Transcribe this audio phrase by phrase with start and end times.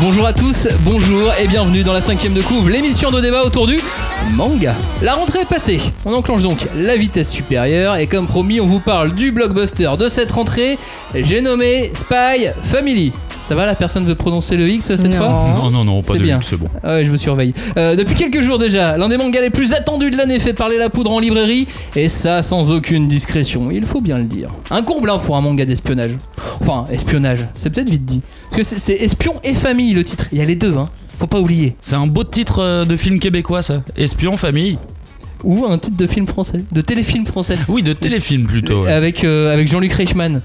[0.00, 3.66] Bonjour à tous, bonjour et bienvenue dans la cinquième de couve, l'émission de débat autour
[3.66, 3.80] du
[4.30, 4.76] manga.
[5.02, 8.78] La rentrée est passée, on enclenche donc la vitesse supérieure et comme promis on vous
[8.78, 10.78] parle du blockbuster de cette rentrée,
[11.14, 13.12] j'ai nommé Spy Family.
[13.48, 15.16] Ça va, la personne veut prononcer le X cette Non.
[15.16, 16.34] fois Non, non, non, pas de bien.
[16.34, 16.66] luxe, c'est bon.
[16.82, 17.54] Ah ouais, je me surveille.
[17.78, 20.76] Euh, depuis quelques jours déjà, l'un des mangas les plus attendus de l'année fait parler
[20.76, 24.50] la poudre en librairie, et ça sans aucune discrétion, il faut bien le dire.
[24.70, 26.10] Un comble hein, pour un manga d'espionnage.
[26.60, 28.20] Enfin, espionnage, c'est peut-être vite dit.
[28.50, 30.90] Parce que c'est- c'est espion et famille le titre, il y a les deux, hein.
[31.18, 31.74] Faut pas oublier.
[31.80, 33.82] C'est un beau titre euh, de film québécois, ça.
[33.96, 34.76] Espion, famille.
[35.42, 37.56] Ou un titre de film français, de téléfilm français.
[37.68, 38.82] Oui, de téléfilm plutôt.
[38.82, 38.92] ouais.
[38.92, 40.42] Avec, euh, avec Jean-Luc Reichmann.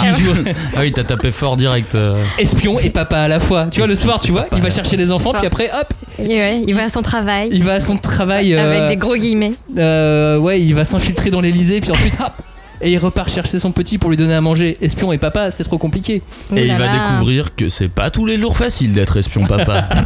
[0.00, 0.32] Qui joue
[0.76, 1.94] Ah oui, t'as tapé fort direct.
[1.94, 2.22] euh.
[2.38, 3.66] espion et papa à la fois.
[3.70, 6.62] Tu vois, le soir, tu vois, il va chercher les enfants, puis après, hop, ouais,
[6.66, 8.54] il va à son travail il va à son travail.
[8.54, 9.52] euh, avec des gros guillemets.
[9.78, 12.32] Euh, ouais, il va s'infiltrer dans l'Elysée, puis ensuite, hop
[12.80, 14.76] Et il repart chercher son petit pour lui donner à manger.
[14.80, 16.22] Espion et papa, c'est trop compliqué.
[16.56, 19.88] Et il va découvrir que c'est pas tous les jours facile d'être espion papa.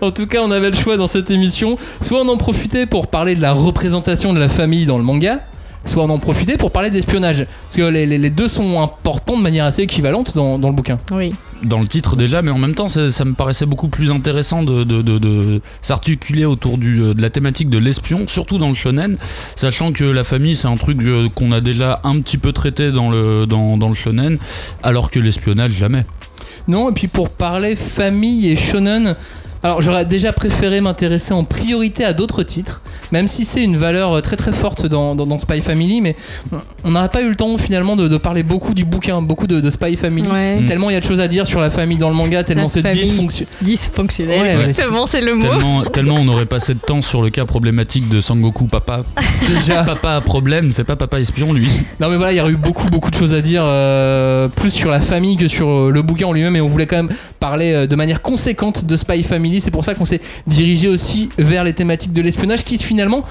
[0.00, 1.76] En tout cas, on avait le choix dans cette émission.
[2.00, 5.40] Soit on en profitait pour parler de la représentation de la famille dans le manga,
[5.86, 7.46] soit on en profitait pour parler d'espionnage.
[7.68, 10.74] Parce que les, les- les deux sont importants de manière assez équivalente dans, dans le
[10.74, 10.98] bouquin.
[11.12, 11.32] Oui.
[11.62, 14.62] Dans le titre déjà, mais en même temps, ça, ça me paraissait beaucoup plus intéressant
[14.62, 18.68] de, de, de- de s'articuler autour du, euh, de la thématique de l'espion, surtout dans
[18.68, 19.16] le shonen,
[19.54, 22.90] sachant que la famille, c'est un truc euh, qu'on a déjà un petit peu traité
[22.92, 24.36] dans le, dans, dans le shonen,
[24.82, 26.04] alors que l'espionnage, jamais.
[26.68, 29.14] Non, et puis pour parler famille et shonen,
[29.62, 34.12] alors j'aurais déjà préféré m'intéresser en priorité à d'autres titres, même si c'est une valeur
[34.12, 36.14] euh, très très forte dans, dans- dans Spy Family, mais
[36.84, 39.60] on- n'aurait pas eu le temps finalement de, de parler beaucoup du bouquin, beaucoup de,
[39.60, 40.28] de Spy Family.
[40.28, 40.60] Ouais.
[40.60, 40.66] Mm.
[40.66, 42.68] Tellement il y a de choses à dire sur la famille dans le manga, tellement
[42.68, 42.82] c'est
[43.62, 44.40] dysfonctionnel.
[44.40, 45.42] Ouais, Exactement, c'est le mot.
[45.46, 49.02] Tellement, tellement on aurait passé de temps sur le cas problématique de Sangoku papa.
[49.48, 49.84] Déjà.
[49.84, 51.70] Papa a problème, c'est pas papa espion lui.
[52.00, 54.70] Non mais voilà, il y aurait eu beaucoup beaucoup de choses à dire, euh, plus
[54.70, 57.08] sur la famille que sur euh, le bouquin en lui-même, et on voulait quand même
[57.46, 59.60] parler euh, de manière conséquente de Spy Family.
[59.60, 63.22] C'est pour ça qu'on s'est dirigé aussi vers les thématiques de l'espionnage qui finalement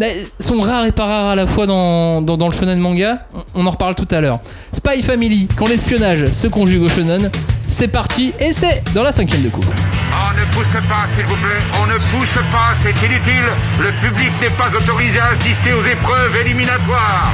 [0.00, 3.26] euh, sont rares et pas rares à la fois dans, dans, dans le shonen manga.
[3.56, 4.38] On en reparle tout à l'heure.
[4.72, 7.28] Spy Family, quand l'espionnage se conjugue au shonen,
[7.66, 9.72] c'est parti et c'est dans la cinquième de couvre.
[10.12, 11.62] On ne pousse pas, s'il vous plaît.
[11.82, 13.48] On ne pousse pas, c'est inutile.
[13.80, 17.32] Le public n'est pas autorisé à assister aux épreuves éliminatoires.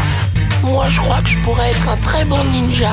[0.65, 2.93] Moi, je crois que je pourrais être un très bon ninja.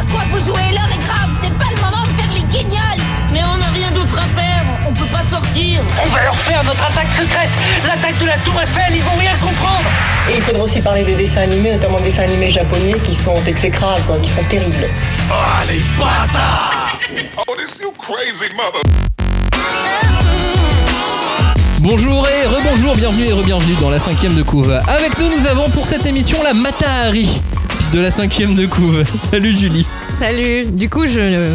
[0.00, 2.01] À quoi vous jouez L'heure est grave, c'est pas le moment
[2.32, 3.00] les guignols
[3.32, 5.80] Mais on n'a rien d'autre à faire, on peut pas sortir.
[6.02, 7.50] On va leur faire notre attaque secrète
[7.84, 9.84] L'attaque de la Tour Eiffel, ils vont rien comprendre
[10.30, 13.36] Et il faudra aussi parler des dessins animés, notamment des dessins animés japonais qui sont
[13.46, 14.88] exécrables, quoi, qui sont terribles.
[21.80, 24.70] Bonjour et rebonjour, bienvenue et re-bienvenue dans la cinquième de couve.
[24.70, 27.42] Avec nous, nous avons pour cette émission la Matahari
[27.92, 29.04] de la cinquième de couve.
[29.30, 29.86] Salut Julie.
[30.18, 30.64] Salut.
[30.66, 31.50] Du coup, je,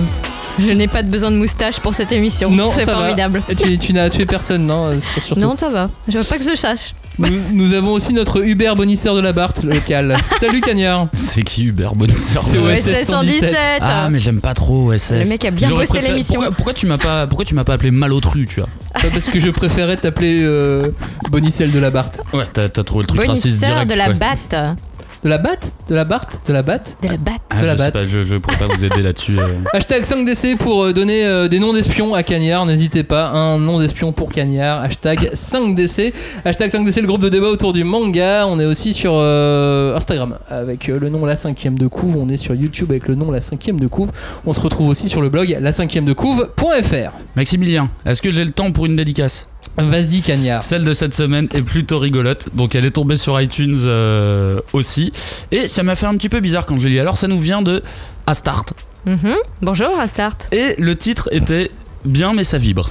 [0.59, 2.49] je n'ai pas de besoin de moustache pour cette émission.
[2.49, 2.99] Non, c'est ça va.
[2.99, 3.41] formidable.
[3.49, 5.39] Et tu, tu n'as tué personne, non euh, surtout.
[5.41, 5.89] Non, ça va.
[6.07, 6.93] Je veux pas que je sache.
[7.19, 10.15] Nous, nous avons aussi notre Uber bonisseur de la Barthe local.
[10.39, 11.07] Salut Cagnard.
[11.13, 13.41] C'est qui Hubert Bonisseur C'est OSS c'est 117.
[13.41, 13.55] 117.
[13.81, 15.11] Ah mais j'aime pas trop OSS.
[15.13, 16.35] Le mec a bien bossé préféré- l'émission.
[16.35, 19.29] Pourquoi, pourquoi tu m'as pas pourquoi tu m'as pas appelé Malotru tu vois Pas Parce
[19.29, 20.91] que je préférais t'appeler euh,
[21.31, 22.21] Bonicelle de la Barthe.
[22.33, 23.89] Ouais t'as trouvé le truc raciste Bonisseur direct.
[23.91, 24.13] de la ouais.
[24.13, 24.77] batte.
[25.27, 27.41] De la Batte De la Barthe De la Batte De la batte.
[27.49, 27.93] Ah, de la je sais batte.
[27.95, 29.37] pas, je, je pourrais pas vous aider là-dessus.
[29.37, 29.55] euh.
[29.73, 32.65] Hashtag 5DC pour euh, donner euh, des noms d'espions à Cagnard.
[32.65, 34.81] N'hésitez pas, un nom d'espion pour Cagnard.
[34.83, 36.13] Hashtag 5DC.
[36.45, 38.47] Hashtag 5DC, le groupe de débat autour du manga.
[38.47, 42.15] On est aussi sur euh, Instagram avec euh, le nom La Cinquième de Couve.
[42.15, 44.11] On est sur YouTube avec le nom La Cinquième de Couve.
[44.45, 47.11] On se retrouve aussi sur le blog la cinquième de couve.fr.
[47.37, 49.47] Maximilien, est-ce que j'ai le temps pour une dédicace?
[49.77, 50.63] Vas-y Cagnard.
[50.63, 55.13] Celle de cette semaine est plutôt rigolote, donc elle est tombée sur iTunes euh, aussi.
[55.51, 56.99] Et ça m'a fait un petit peu bizarre quand je l'ai lu.
[56.99, 57.83] Alors ça nous vient de
[58.25, 58.73] Astart.
[59.05, 59.35] Mhm.
[59.61, 60.47] Bonjour, Astart.
[60.51, 61.69] Et le titre était
[62.05, 62.89] Bien mais ça vibre.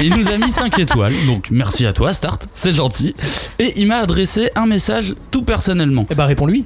[0.00, 3.16] Et il nous a mis 5 étoiles, donc merci à toi Start, c'est gentil.
[3.58, 6.06] Et il m'a adressé un message tout personnellement.
[6.10, 6.64] Eh bah réponds-lui.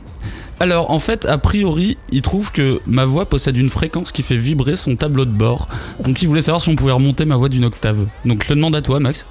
[0.60, 4.36] Alors en fait, a priori, il trouve que ma voix possède une fréquence qui fait
[4.36, 5.68] vibrer son tableau de bord.
[6.02, 8.06] Donc il voulait savoir si on pouvait remonter ma voix d'une octave.
[8.24, 9.26] Donc je te demande à toi Max.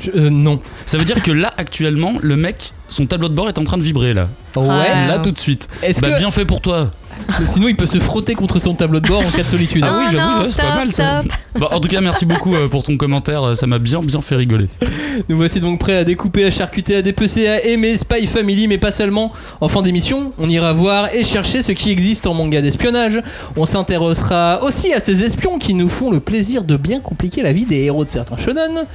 [0.00, 0.60] Je- euh, non.
[0.86, 3.78] Ça veut dire que là actuellement, le mec, son tableau de bord est en train
[3.78, 4.28] de vibrer là.
[4.56, 5.06] Ouais.
[5.06, 5.68] Là tout de suite.
[5.82, 6.90] Est-ce Bah que bien fait pour toi.
[7.44, 9.96] Sinon il peut se frotter contre son tableau de bord en cas de solitude Ah
[9.98, 11.22] oui, Oh j'avoue, non, c'est pas mal ça.
[11.58, 14.20] Bon, en tout cas, merci beaucoup euh, pour ton commentaire, euh, ça m'a bien bien
[14.20, 14.68] fait rigoler.
[15.28, 18.78] Nous voici donc prêts à découper, à charcuter, à dépecer, à aimer Spy Family, mais
[18.78, 19.32] pas seulement.
[19.60, 23.20] En fin d'émission, on ira voir et chercher ce qui existe en manga d'espionnage.
[23.56, 27.52] On s'intéressera aussi à ces espions qui nous font le plaisir de bien compliquer la
[27.52, 28.86] vie des héros de certains shonen.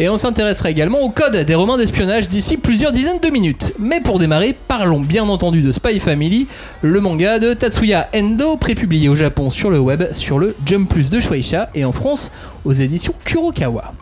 [0.00, 3.72] Et on s'intéressera également au code des romans d'espionnage d'ici plusieurs dizaines de minutes.
[3.80, 6.46] Mais pour démarrer, parlons bien entendu de Spy Family,
[6.82, 11.10] le manga de Tatsuya Endo, prépublié au Japon sur le web sur le Jump Plus
[11.10, 12.30] de Shueisha et en France
[12.64, 13.92] aux éditions Kurokawa.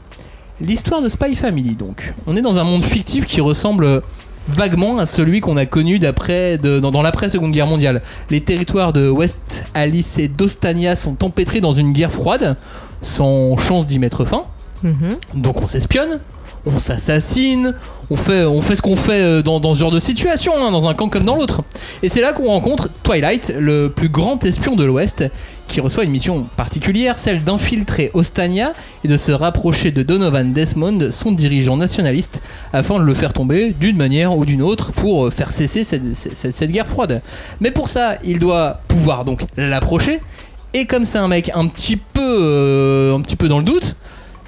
[0.61, 2.15] L'histoire de Spy Family donc.
[2.27, 4.03] On est dans un monde fictif qui ressemble
[4.49, 8.03] vaguement à celui qu'on a connu d'après de- dans, dans l'après-seconde guerre mondiale.
[8.31, 12.57] Les territoires de West Alice et d'Ostania sont empêtrés dans une guerre froide,
[13.01, 14.43] sans chance d'y mettre fin.
[14.83, 15.17] Mhm.
[15.35, 16.21] Donc on s'espionne,
[16.67, 17.75] on s'assassine,
[18.11, 21.09] on fait, ce qu'on fait euh, dans, ce genre de situation, hein, dans un camp
[21.09, 21.63] comme dans l'autre.
[22.03, 25.25] Et c'est là qu'on rencontre Twilight, le plus grand espion de l'Ouest,
[25.69, 28.73] qui reçoit une mission particulière, celle d'infiltrer Ostania
[29.05, 32.43] et de se rapprocher de Donovan Desmond, son dirigeant nationaliste,
[32.73, 36.71] afin de le faire tomber d'une manière ou d'une autre pour euh, faire cesser cette
[36.71, 37.23] guerre froide.
[37.61, 40.21] Mais pour ça, il doit pouvoir donc l'approcher.
[40.75, 43.97] Et comme c'est un mec un petit peu, euh, un petit peu dans le doute,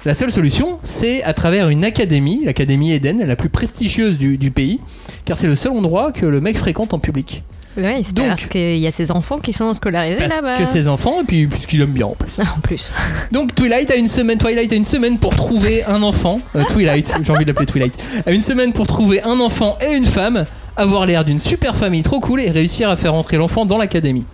[0.05, 4.51] la seule solution, c'est à travers une académie, l'académie Eden, la plus prestigieuse du, du
[4.51, 4.79] pays,
[5.25, 7.43] car c'est le seul endroit que le mec fréquente en public.
[7.77, 10.55] Ouais, c'est Donc- parce qu'il y a ces enfants qui sont scolarisés Parce là-bas.
[10.57, 12.37] que ses enfants, et puis puisqu'il aime bien en plus.
[12.57, 12.91] En plus.
[13.31, 16.41] Donc Twilight a une semaine, Twilight a une semaine pour trouver un enfant.
[16.55, 17.97] Euh, Twilight, j'ai envie de l'appeler Twilight.
[18.25, 20.45] A une semaine pour trouver un enfant et une femme,
[20.77, 24.25] avoir l'air d'une super famille trop cool et réussir à faire entrer l'enfant dans l'académie.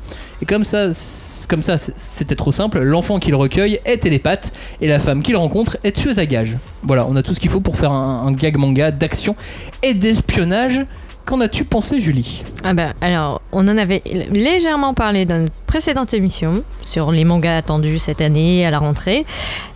[0.41, 2.79] Et comme ça, c'était trop simple.
[2.79, 4.51] L'enfant qu'il recueille est télépathe
[4.81, 6.57] et la femme qu'il rencontre est tueuse à gages.
[6.83, 9.35] Voilà, on a tout ce qu'il faut pour faire un, un gag manga d'action
[9.83, 10.85] et d'espionnage.
[11.25, 12.43] Qu'en as-tu pensé, Julie?
[12.63, 17.57] Ah bah alors, on en avait légèrement parlé dans une précédente émission sur les mangas
[17.57, 19.25] attendus cette année à la rentrée.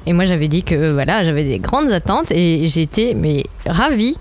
[0.06, 4.15] Et moi j'avais dit que voilà, j'avais des grandes attentes et j'étais mais ravie.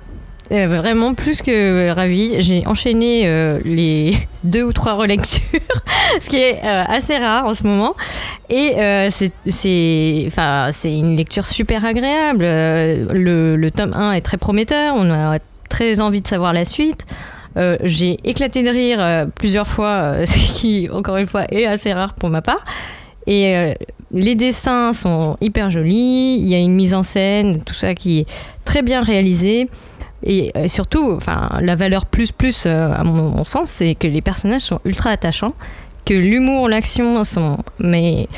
[0.50, 2.36] Euh, vraiment plus que ravie.
[2.40, 4.14] J'ai enchaîné euh, les
[4.44, 5.42] deux ou trois relectures,
[6.20, 7.94] ce qui est euh, assez rare en ce moment.
[8.48, 10.30] Et euh, c'est- c'est
[10.96, 12.44] une lecture super agréable.
[12.44, 14.94] Euh, le, le tome 1 est très prometteur.
[14.96, 17.04] On a très envie de savoir la suite.
[17.58, 21.66] Euh, j'ai éclaté de rire euh, plusieurs fois, euh, ce qui, encore une fois, est
[21.66, 22.64] assez rare pour ma part.
[23.26, 23.74] Et euh,
[24.12, 28.20] les dessins sont hyper jolis, il y a une mise en scène, tout ça qui
[28.20, 28.26] est
[28.64, 29.68] très bien réalisé.
[30.22, 34.20] Et euh, surtout, enfin, la valeur plus plus, euh, à mon, sens, c'est que les
[34.20, 35.54] personnages sont ultra attachants,
[36.04, 38.28] que l'humour, l'action sont mais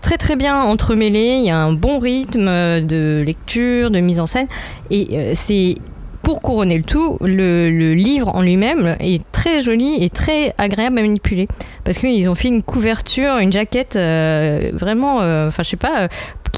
[0.00, 1.36] très très bien entremêlés.
[1.38, 4.48] Il y a un bon rythme euh, de lecture, de mise en scène,
[4.90, 5.76] et euh, c'est
[6.22, 11.02] pour couronner le tout, le, livre en lui-même est très joli et très agréable à
[11.02, 11.48] manipuler.
[11.84, 16.02] Parce qu'ils ont fait une couverture, une jaquette euh, vraiment, euh, enfin je sais pas,
[16.02, 16.08] euh,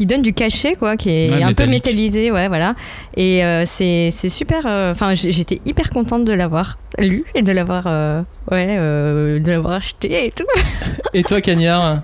[0.02, 2.74] qui donne du cachet, quoi, qui est Ouais, un peu métallisé, ouais, voilà.
[3.16, 7.84] Et euh, c'est super, euh, enfin j'étais hyper contente de l'avoir lu et de l'avoir
[7.86, 10.42] euh, ouais, euh, de l'avoir acheté et tout.
[11.14, 12.00] Et toi, Cagnard?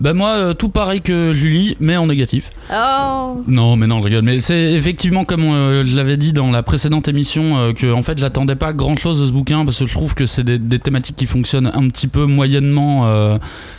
[0.00, 2.52] Bah moi, euh, tout pareil que Julie, mais en négatif.
[2.72, 4.22] Oh Non, mais non, je rigole.
[4.22, 8.04] Mais c'est effectivement comme euh, je l'avais dit dans la précédente émission euh, que en
[8.04, 10.78] fait, j'attendais pas grand-chose de ce bouquin parce que je trouve que c'est des, des
[10.78, 13.38] thématiques qui fonctionnent un petit peu moyennement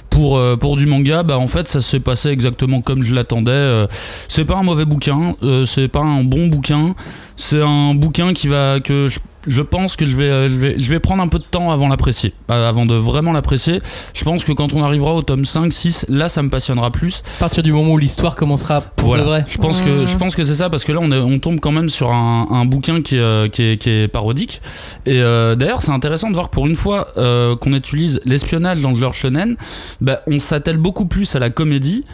[0.09, 1.23] pour pour du manga.
[1.23, 3.87] Bah en fait, ça s'est passé exactement comme je l'attendais.
[4.27, 6.95] C'est pas un mauvais bouquin, c'est pas un bon bouquin.
[7.37, 9.19] C'est un bouquin qui va que je,
[9.49, 11.71] je pense que je vais, euh, je vais je vais prendre un peu de temps
[11.71, 13.81] avant l'apprécier, euh, avant de vraiment l'apprécier.
[14.13, 17.23] Je pense que quand on arrivera au tome 5, 6, là, ça me passionnera plus.
[17.37, 19.23] À partir du moment où l'histoire commencera pour Voilà.
[19.23, 19.45] de vrai.
[19.49, 21.59] Je pense que je pense que c'est ça parce que là on, est- on tombe
[21.59, 24.61] quand même sur un, un bouquin qui est, euh, qui est, qui est parodique
[25.05, 28.91] et euh, d'ailleurs c'est intéressant de voir pour une fois euh, qu'on utilise l'espionnage dans
[28.91, 29.55] le genre shonen,
[30.01, 32.05] bah, on s'attelle beaucoup plus à la comédie.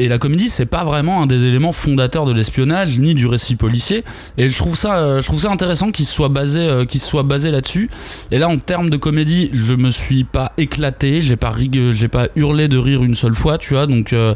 [0.00, 3.56] Et la comédie, c'est pas vraiment un des éléments fondateurs de l'espionnage ni du récit
[3.56, 4.04] policier.
[4.38, 7.00] Et je trouve ça, euh, je trouve ça intéressant qu'il se soit basé, euh, qu'il
[7.00, 7.90] soit basé là-dessus.
[8.30, 11.52] Et là, en termes de comédie, je me suis pas éclaté, j'ai pas
[11.94, 13.86] j'ai pas hurlé de rire une seule fois, tu vois.
[13.86, 14.34] Donc, euh,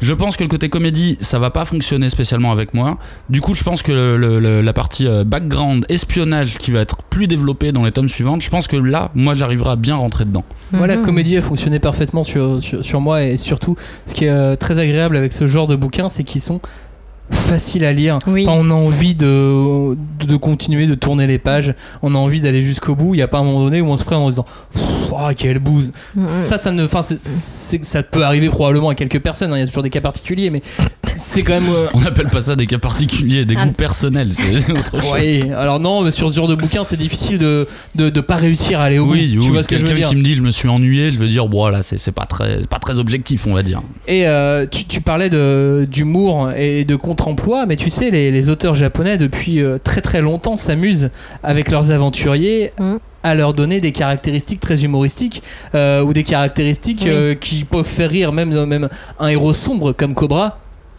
[0.00, 2.96] je pense que le côté comédie, ça va pas fonctionner spécialement avec moi.
[3.28, 6.96] Du coup, je pense que le- le- le- la partie background, espionnage, qui va être
[7.02, 10.24] plus développée dans les tomes suivants, je pense que là, moi, j'arriverai à bien rentrer
[10.24, 10.44] dedans.
[10.72, 11.02] Moi, la Mhm.
[11.04, 13.76] comédie a fonctionné parfaitement sur, sur, sur moi et surtout,
[14.06, 16.60] ce qui est euh, très agréable avec ce genre de bouquins, c'est qu'ils sont
[17.30, 18.18] faciles à lire.
[18.26, 18.46] Oui.
[18.46, 22.40] Enfin, on a envie de, de, de continuer de tourner les pages, on a envie
[22.40, 23.14] d'aller jusqu'au bout.
[23.14, 24.46] Il n'y a pas un moment donné où on se ferait en se disant
[25.12, 26.26] Oh, quelle bouse Mhm.
[26.26, 26.84] Ça, ça ne.
[26.84, 30.00] Enfin, ça peut arriver probablement à quelques personnes, hein, il y a toujours des cas
[30.00, 30.62] particuliers, mais
[31.14, 31.68] c'est quand même.
[31.70, 33.66] euh, On appelle pas ça des cas particuliers, des Ah.
[33.66, 35.10] goûts personnels, c'est autre chose.
[35.14, 38.36] Oui, alors non, mais sur ce genre de bouquin, c'est difficile de, de, de pas
[38.36, 39.40] réussir à aller au Oui, bout.
[39.40, 40.68] oui, tu vois ce que je veux quelqu'un dire qui me dit je me suis
[40.68, 43.62] ennuyé, je veux dire bon là c'est c'est pas très pas très objectif on va
[43.62, 43.82] dire.
[44.08, 48.48] Et euh, tu, tu parlais de- d'humour et de contre-emploi, mais tu sais, les, les
[48.50, 51.10] auteurs japonais, depuis euh, très très longtemps, s'amusent
[51.42, 52.96] avec leurs aventuriers Mm.
[53.22, 55.42] à leur donner des caractéristiques très humoristiques
[55.74, 57.10] euh, ou des caractéristiques Oui.
[57.10, 58.88] euh, qui peuvent faire rire même, même
[59.20, 60.58] un héros sombre comme Cobra.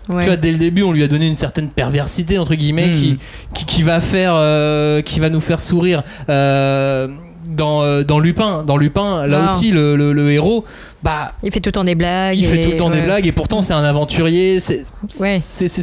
[0.09, 0.19] Ouais.
[0.21, 2.95] Tu vois, dès le début, on lui a donné une certaine perversité, entre guillemets, Mm.
[2.95, 3.17] qui,
[3.55, 6.03] qui, qui va faire, euh, qui va nous faire sourire.
[6.29, 7.07] Euh,
[7.49, 9.53] dans, euh, dans Lupin, dans Lupin, là Ah.
[9.55, 10.63] aussi le, le- le héros,
[11.03, 12.35] bah Il fait tout le temps des blagues.
[12.35, 14.83] il fait et- tout le temps des blagues et pourtant c'est un aventurier, c'est
[15.19, 15.37] Ouais.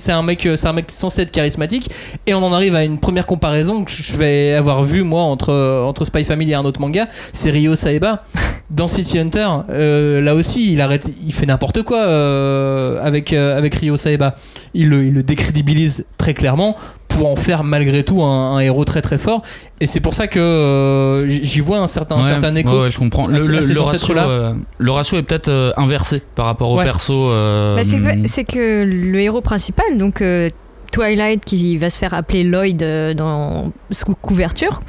[0.09, 1.91] un mec euh, c'est un mec censé être charismatique
[2.27, 5.53] et on en arrive à une première comparaison que je vais avoir vu moi entre
[5.85, 8.25] entre Spy Family et un autre manga, c'est Ryo Saeba
[8.71, 9.49] dans City Hunter.
[9.69, 14.37] euh, là aussi, il arrête il fait n'importe quoi euh, avec euh, avec Ryo Saeba.
[14.73, 16.77] Il le, il le décrédibilise très clairement
[17.11, 19.43] pour en faire malgré tout un, un héros très très fort
[19.81, 22.71] et c'est pour ça que euh, j'y vois un certain un Ouais, certain écho.
[22.71, 23.27] ouais, ouais, je comprends.
[23.29, 23.39] Le,
[23.81, 26.85] ratio, euh, le ratio est peut-être euh, inversé par rapport au Ouais.
[26.85, 27.31] perso.
[27.31, 30.51] euh, Bah, c'est que, c'est que le héros principal, donc euh,
[30.93, 34.81] Twilight, qui va se faire appeler Lloyd euh, dans sous couverture,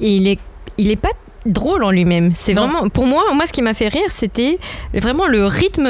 [0.00, 0.38] il est,
[0.78, 1.10] il est pas
[1.44, 2.32] drôle en lui-même.
[2.34, 4.58] C'est vraiment, pour moi, moi, ce qui m'a fait rire, c'était
[4.94, 5.88] vraiment le rythme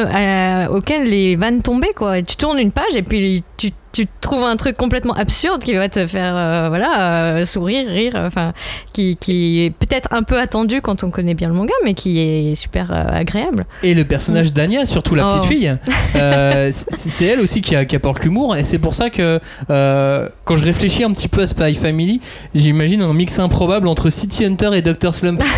[0.71, 1.93] auquel les vannes tombaient.
[1.95, 2.23] Quoi.
[2.23, 5.88] Tu tournes une page et puis tu, tu trouves un truc complètement absurde qui va
[5.88, 8.52] te faire, euh, voilà, euh, sourire, rire, enfin,
[8.94, 12.18] qui, qui est peut-être un peu attendu quand on connaît bien le manga, mais qui
[12.18, 13.66] est super euh, agréable.
[13.82, 15.30] Et le personnage d'Anya, surtout la Oh.
[15.30, 15.76] petite fille,
[16.16, 18.56] euh, c'est elle aussi qui, a- qui apporte l'humour.
[18.56, 19.38] Et c'est pour ça que
[19.70, 22.20] euh, quand je réfléchis un petit peu à Spy Family,
[22.54, 25.14] j'imagine un mix improbable entre City Hunter et Dr.
[25.14, 25.42] Slump.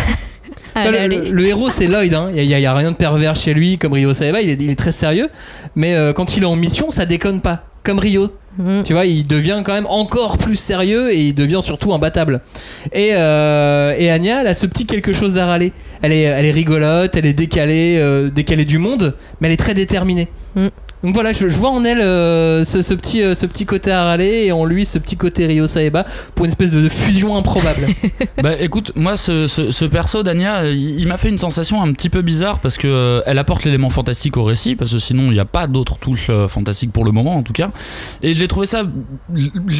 [0.77, 1.17] Allez, le, allez.
[1.17, 2.27] le- le héros c'est Lloyd, hein.
[2.35, 4.49] il n'y a, il y a rien de pervers chez lui comme Ryo Saeba, il
[4.49, 5.29] est, il est très sérieux.
[5.75, 7.63] Mais euh, quand il est en mission, ça déconne pas.
[7.85, 8.83] Comme Ryo, Mm.
[8.83, 12.39] tu vois, il devient quand même encore plus sérieux et il devient surtout imbattable.
[12.93, 15.73] Et, euh, et Anya, elle a ce petit quelque chose à râler.
[16.01, 19.57] Elle est, elle est rigolote, elle est décalée, euh, décalée du monde, mais elle est
[19.57, 20.29] très déterminée.
[20.55, 20.67] Mm.
[21.05, 24.51] Donc voilà, je, vois en elle euh, ce, petit, euh, ce petit côté râler et
[24.51, 27.87] en lui ce petit côté Ryo Saeba pour une espèce de fusion improbable.
[28.41, 32.09] Bah écoute, moi ce, ce, perso d'Anya, euh, il, m'a fait une sensation un petit
[32.09, 35.33] peu bizarre parce que euh, elle apporte l'élément fantastique au récit parce que sinon il
[35.33, 37.69] n'y a pas d'autres touches euh, fantastiques pour le moment en tout cas.
[38.21, 38.83] Et j'ai trouvé ça,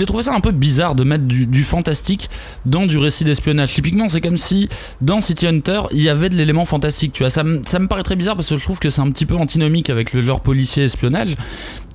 [0.07, 2.29] trouvé ça un peu bizarre de mettre du, fantastique
[2.65, 3.73] dans du récit d'espionnage.
[3.73, 4.69] Typiquement, c'est comme si
[5.01, 7.13] dans City Hunter il y avait de l'élément fantastique.
[7.13, 9.09] Tu vois, ça, ça me paraît très bizarre parce que je trouve que c'est un
[9.09, 11.14] petit peu antinomique avec le genre policier espionnage.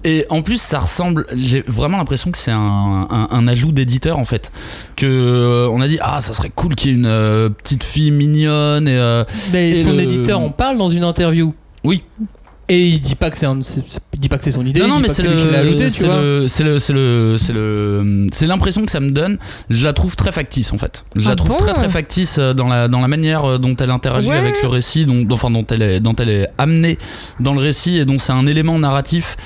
[0.02, 1.26] Et en plus, ça ressemble.
[1.34, 4.50] J'ai vraiment l'impression que c'est un, un- un ajout d'éditeur en fait.
[4.96, 7.84] Que euh, on a dit ah ça serait cool qu'il y ait une euh, petite
[7.84, 11.54] fille mignonne et euh, Mais Et son le- éditeur en parle dans une interview.
[11.84, 12.02] Oui.
[12.70, 13.48] Et il dit pas que c'est
[14.16, 16.62] dit pas que c'est son idée, non non mais c'est c'est le c'est le c'est
[16.62, 19.38] le c'est le c'est le c'est l'impression que ça me donne.
[19.70, 21.04] Je la trouve très factice en fait.
[21.16, 23.74] Je la Ah trouve très très factice euh, dans la dans la manière euh, dont
[23.74, 26.96] elle interagit avec le récit, dont enfin dont elle est dont elle est amenée
[27.40, 29.36] dans le récit et dont c'est un élément narratif.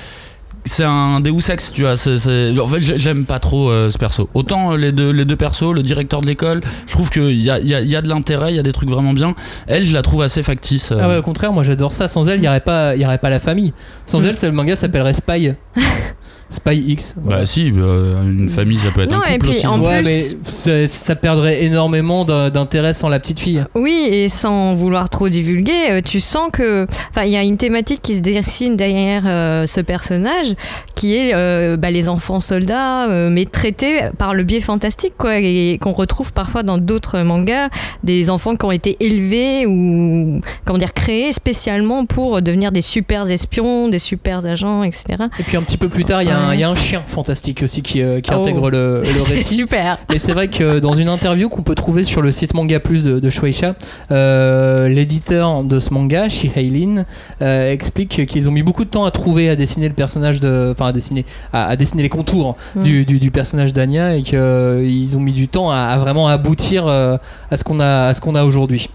[0.67, 1.95] C'est un Deus Ex, tu vois.
[1.95, 4.29] c'est- c'est- En fait, j'ai- j'aime pas trop euh, ce perso.
[4.33, 7.51] Autant euh, les deux, les deux persos, le directeur de l'école, je trouve qu'il y
[7.51, 9.13] a, il y, a, il y a de l'intérêt, il y a des trucs vraiment
[9.13, 9.35] bien.
[9.67, 10.91] Elle, je la trouve assez factice.
[10.91, 10.97] euh.
[10.99, 12.07] Ah ouais, au contraire, moi j'adore ça.
[12.07, 13.73] Sans elle, il n'y aurait, pas- il y aurait pas la famille.
[14.07, 14.25] Sans Mm.
[14.25, 15.53] elle, c'est le manga s'appellerait Spy.
[16.49, 17.15] Spy X.
[17.17, 19.67] Bah si, euh, une famille, ça peut être Non, un et couple puis, aussi.
[19.67, 20.21] en ouais, plus- mais
[20.51, 23.63] ça, ça perdrait énormément d'intérêt sans la petite fille.
[23.75, 27.57] Oui, et sans vouloir trop divulguer, euh, tu sens que, enfin, il y a une
[27.57, 30.53] thématique qui se dessine derrière euh, ce personnage,
[30.95, 35.39] qui est euh, bah, les enfants soldats, euh, mais traités par le biais fantastique, quoi,
[35.39, 37.69] et qu'on retrouve parfois dans d'autres mangas,
[38.03, 43.29] des enfants qui ont été élevés ou, comment dire, créés spécialement pour devenir des super
[43.29, 45.23] espions, des super agents, etc.
[45.39, 47.01] Et puis un petit peu plus tard, il y, a un- y a un chien
[47.07, 48.39] fantastique aussi qui, euh, qui Oh.
[48.41, 49.55] intègre le, le C'est récit.
[49.55, 49.97] super.
[50.13, 53.03] Et c'est vrai que dans une interview qu'on peut trouver sur le site Manga Plus
[53.03, 53.75] de, de Shueisha,
[54.11, 57.05] euh, l'éditeur de ce manga, Shihailin,
[57.41, 60.71] euh, explique qu'ils ont mis beaucoup de temps à trouver, à dessiner le personnage de,
[60.71, 62.83] enfin à dessiner, à, à dessiner les contours Mm.
[62.83, 66.87] du, du- du personnage d'Anya et qu'ils ont mis du temps à, à vraiment aboutir
[66.87, 67.19] à
[67.55, 68.89] ce qu'on a, à ce qu'on a aujourd'hui.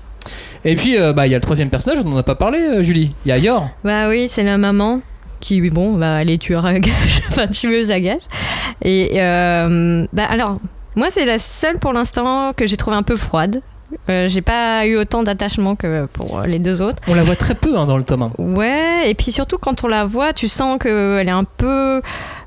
[0.65, 3.13] Et puis bah il y a le troisième personnage, on n'en a pas parlé, Julie.
[3.25, 3.71] Il y a Yor.
[3.83, 5.01] Bah oui, c'est la maman
[5.41, 8.23] qui, bon, bah, elle est tueur à gage, enfin tueuse à gage.
[8.83, 10.59] Et euh, bah alors,
[10.97, 13.63] moi c'est la seule pour l'instant que j'ai trouvé un peu froide.
[14.09, 16.99] Euh, j'ai pas eu autant d'attachement que pour les deux autres.
[17.09, 18.43] On la voit très peu hein, dans le tome 1.
[18.43, 22.01] Ouais, et puis surtout quand on la voit, tu sens qu'elle est un peu.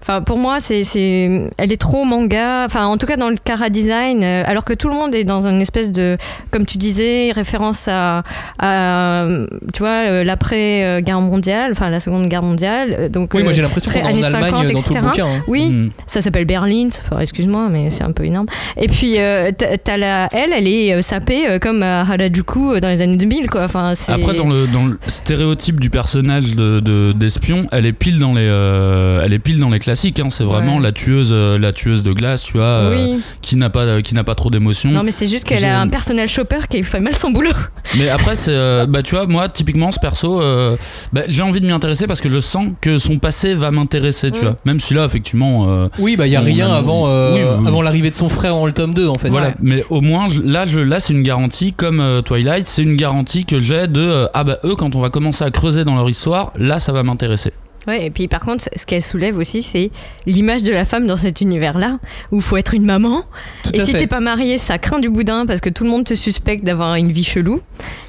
[0.03, 2.65] Enfin, pour moi, c'est, c'est, elle est trop manga.
[2.65, 5.23] Enfin, en tout cas dans le Kara design, euh, alors que tout le monde est
[5.23, 6.17] dans une espèce de,
[6.51, 8.23] comme tu disais, référence à,
[8.59, 9.25] à,
[9.73, 12.95] tu vois, euh, l'après-guerre mondiale, enfin la Seconde Guerre mondiale.
[12.99, 15.01] euh, Donc, Oui, moi euh, j'ai l'impression qu'on est en Allemagne 50, dans tout le
[15.01, 15.25] bouquin.
[15.27, 15.41] hein.
[15.47, 15.89] oui, Mm.
[16.05, 16.87] ça s'appelle Berlin.
[17.09, 18.47] Enfin, excuse-moi, mais c'est un peu énorme.
[18.75, 22.79] Et puis, euh, t'as, la, elle, elle est euh, sapée euh, comme à Harajuku euh,
[22.81, 23.63] dans les années 2000, quoi.
[23.63, 24.11] Enfin, c'est...
[24.11, 28.33] Après, dans le, dans le stéréotype du personnage de, de- d'espion, elle est pile dans
[28.33, 30.19] les, euh, elle est pile dans les classiques classique.
[30.19, 30.27] hein.
[30.29, 30.83] C'est vraiment Ouais.
[30.83, 34.23] la tueuse, euh, la tueuse de glace, tu vois, euh, qui n'a pas, qui n'a
[34.23, 34.91] pas trop d'émotions.
[34.91, 37.51] Non, mais c'est juste qu'elle a un personnel shopper qui fait mal son boulot.
[37.97, 40.77] Mais après, c'est, euh, bah, tu vois, moi, typiquement, ce perso, euh,
[41.11, 44.31] bah, j'ai envie de m'y intéresser parce que je sens que son passé va m'intéresser,
[44.31, 44.41] tu Mm.
[44.41, 44.55] vois.
[44.65, 45.65] Même si là, effectivement.
[45.69, 47.67] euh, Oui, bah il y a rien a- avant, euh, Oui, oui, oui.
[47.67, 49.29] avant l'arrivée de son frère dans le tome 2 en fait.
[49.29, 49.55] Voilà, Ouais.
[49.61, 53.45] mais au moins là, je, là c'est une garantie comme euh, Twilight, c'est une garantie
[53.45, 56.09] que j'ai de euh, ah bah eux quand on va commencer à creuser dans leur
[56.09, 57.51] histoire, là ça va m'intéresser.
[57.87, 59.91] Ouais, et puis par contre, ce qu'elle soulève aussi, c'est
[60.25, 61.99] l'image de la femme dans cet univers-là,
[62.31, 63.23] où il faut être une maman.
[63.63, 66.05] Tout et si t'es pas marié, ça craint du boudin parce que tout le monde
[66.05, 67.61] te suspecte d'avoir une vie chelou.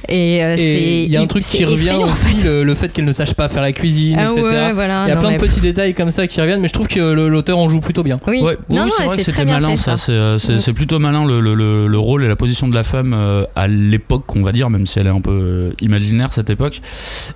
[0.09, 2.45] Et, euh, il y a un truc qui revient effrayant, en aussi, fait.
[2.49, 4.43] le, le fait qu'elle ne sache pas faire la cuisine, Ah etc.
[4.43, 5.05] ouais, voilà.
[5.07, 6.89] Il y a non, plein de petits détails comme ça qui reviennent, mais je trouve
[6.89, 8.19] que l'auteur en joue plutôt bien.
[8.27, 10.07] Oui, Ouais, oui, non, oui, c'est vrai que c'était malin fait, ça, ça.
[10.07, 12.83] c'est euh, c'est- plutôt malin le, le- le- le rôle et la position de la
[12.85, 16.51] femme euh, à l'époque, on va dire, même si elle est un peu imaginaire cette
[16.51, 16.81] époque.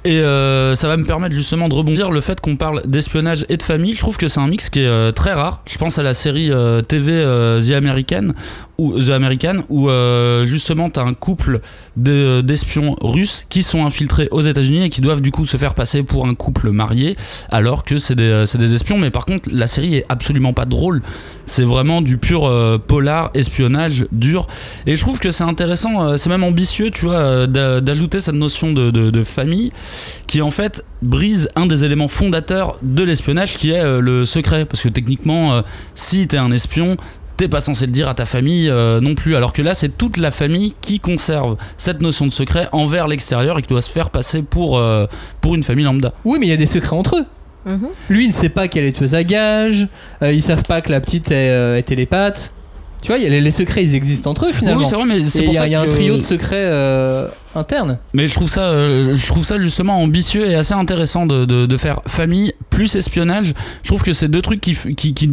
[0.05, 3.57] Et euh, ça va me permettre justement de rebondir le fait qu'on parle d'espionnage et
[3.57, 3.95] de famille.
[3.95, 5.63] Je trouve que c'est un mix qui est euh, très rare.
[5.71, 8.33] Je pense à la série euh, TV euh, The American
[8.77, 11.61] ou The American où euh, justement t'as un couple
[11.97, 15.75] de- d'espions russes qui sont infiltrés aux États-Unis et qui doivent du coup se faire
[15.75, 17.17] passer pour un couple marié
[17.51, 18.99] alors que c'est des, espions.
[18.99, 21.03] Mais par contre, la série est absolument pas drôle.
[21.47, 24.49] C'est vraiment du pur euh, polar, espionnage dur.
[24.87, 28.19] Et je trouve que c'est intéressant, euh, c'est même ambitieux, tu vois, euh, d'a- d'ajouter
[28.21, 29.73] cette notion de, famille
[30.27, 34.65] qui en fait brise un des éléments fondateurs de l'espionnage qui est le secret.
[34.65, 35.63] Parce que techniquement,
[35.95, 36.97] si t'es un espion,
[37.39, 39.37] t'es pas censé le dire à ta famille euh, non plus.
[39.37, 43.59] Alors que là, c'est toute la famille qui conserve cette notion de secret envers l'extérieur
[43.59, 45.07] et qui doit se faire passer pour, euh,
[45.41, 46.13] pour une famille lambda.
[46.25, 47.25] Oui, mais il y a des secrets entre eux.
[47.65, 47.89] Mhm.
[48.09, 49.87] Lui, il ne sait pas qu'elle est tueuse à gages,
[50.23, 52.53] euh, ils savent pas que la petite est, euh, est télépathe.
[53.01, 54.81] Tu vois, il y a les, les secrets, ils existent entre eux finalement.
[54.81, 56.21] Oui, c'est vrai, mais c'est pour y a, ça il y a un trio de
[56.21, 57.99] secrets euh, internes.
[58.13, 61.67] Mais je trouve ça, euh, je trouve ça justement ambitieux et assez intéressant de, de-
[61.67, 63.55] de faire famille plus espionnage.
[63.85, 65.31] Je trouve que c'est deux trucs qui, f- qui, qui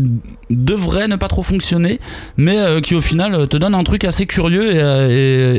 [0.52, 2.00] devraient ne pas trop fonctionner,
[2.38, 4.80] mais euh, qui au final te donnent un truc assez curieux et,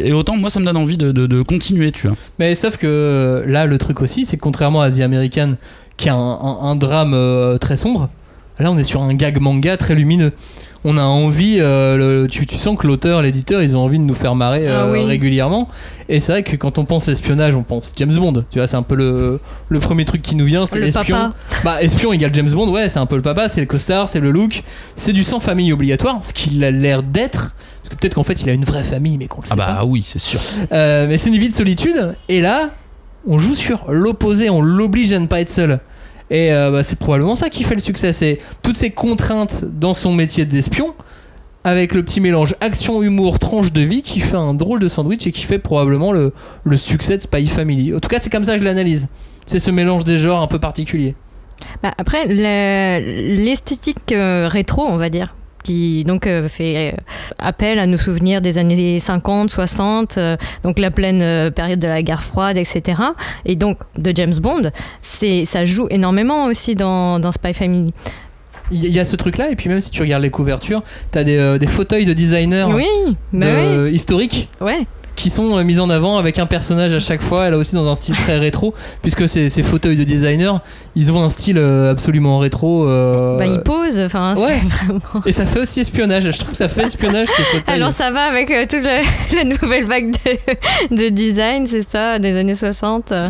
[0.05, 2.17] et- et autant moi ça me donne envie de, continuer, tu vois.
[2.39, 5.55] Mais sauf que là, le truc aussi, c'est que contrairement à The American,
[5.97, 8.09] qui a un, un- un drame très sombre,
[8.61, 10.33] là, on est sur un gag manga très lumineux.
[10.85, 14.05] On a envie, euh, le- tu, tu sens que l'auteur, l'éditeur, ils ont envie de
[14.05, 15.03] nous faire marrer euh, Ah oui.
[15.05, 15.67] régulièrement.
[16.09, 18.45] Et c'est vrai que quand on pense espionnage, on pense James Bond.
[18.51, 21.17] Tu vois, c'est un peu le, le premier truc qui nous vient, c'est Le espion.
[21.17, 21.33] papa.
[21.65, 24.21] Bah, espion égale James Bond, ouais, c'est un peu le papa, c'est le costard, c'est
[24.21, 24.63] le look,
[24.95, 27.57] c'est du sang famille obligatoire, ce qu'il a l'air d'être.
[27.83, 29.65] Parce que peut-être qu'en fait, il a une vraie famille, mais qu'on le sait Ah
[29.67, 29.73] pas.
[29.81, 30.39] bah oui, c'est sûr.
[30.73, 32.15] Euh, mais c'est une vie de solitude.
[32.29, 32.71] Et là,
[33.27, 35.81] on joue sur l'opposé, on l'oblige à ne pas être seul.
[36.31, 38.13] Et euh, bah, c'est probablement ça qui fait le succès.
[38.13, 40.95] C'est toutes ces contraintes dans son métier d'espion,
[41.65, 45.27] avec le petit mélange action, humour, tranche de vie, qui fait un drôle de sandwich
[45.27, 46.33] et qui fait probablement le,
[46.65, 47.95] le succès de Spy Family.
[47.95, 49.09] En tout cas, c'est comme ça que je l'analyse.
[49.47, 51.15] C'est ce mélange des genres un peu particulier.
[51.83, 55.35] Bah, après, l'esthétique euh, rétro, on va dire,
[55.67, 56.97] qui donc euh, fait euh,
[57.39, 62.03] appel à nos souvenirs des années 50, 60, euh, donc la pleine période de la
[62.03, 63.03] guerre froide, etc.
[63.45, 64.71] Et donc de James Bond,
[65.03, 67.93] c'est ça joue énormément aussi dans, dans Spy Family.
[68.73, 71.37] Il y- a ce truc-là, et puis même si tu regardes les couvertures, t'as des,
[71.37, 72.85] euh, des fauteuils de designers Oui,
[73.33, 74.81] bah de- historiques ouais.
[75.17, 77.89] Qui sont euh, mis en avant avec un personnage à chaque fois, là aussi dans
[77.91, 80.61] un style très rétro, puisque ces, ces fauteuils de designer,
[80.95, 82.87] ils ont un style euh, absolument rétro.
[82.89, 84.59] euh, Bah, il pose, enfin, ouais.
[84.61, 85.01] c'est vraiment.
[85.27, 87.75] et ça fait aussi espionnage, je trouve que ça fait espionnage ces fauteuils.
[87.75, 89.01] Alors ça va avec euh, toute la,
[89.37, 90.13] la nouvelle vague
[90.91, 93.13] de, de design, c'est ça, des années 60.
[93.13, 93.29] euh.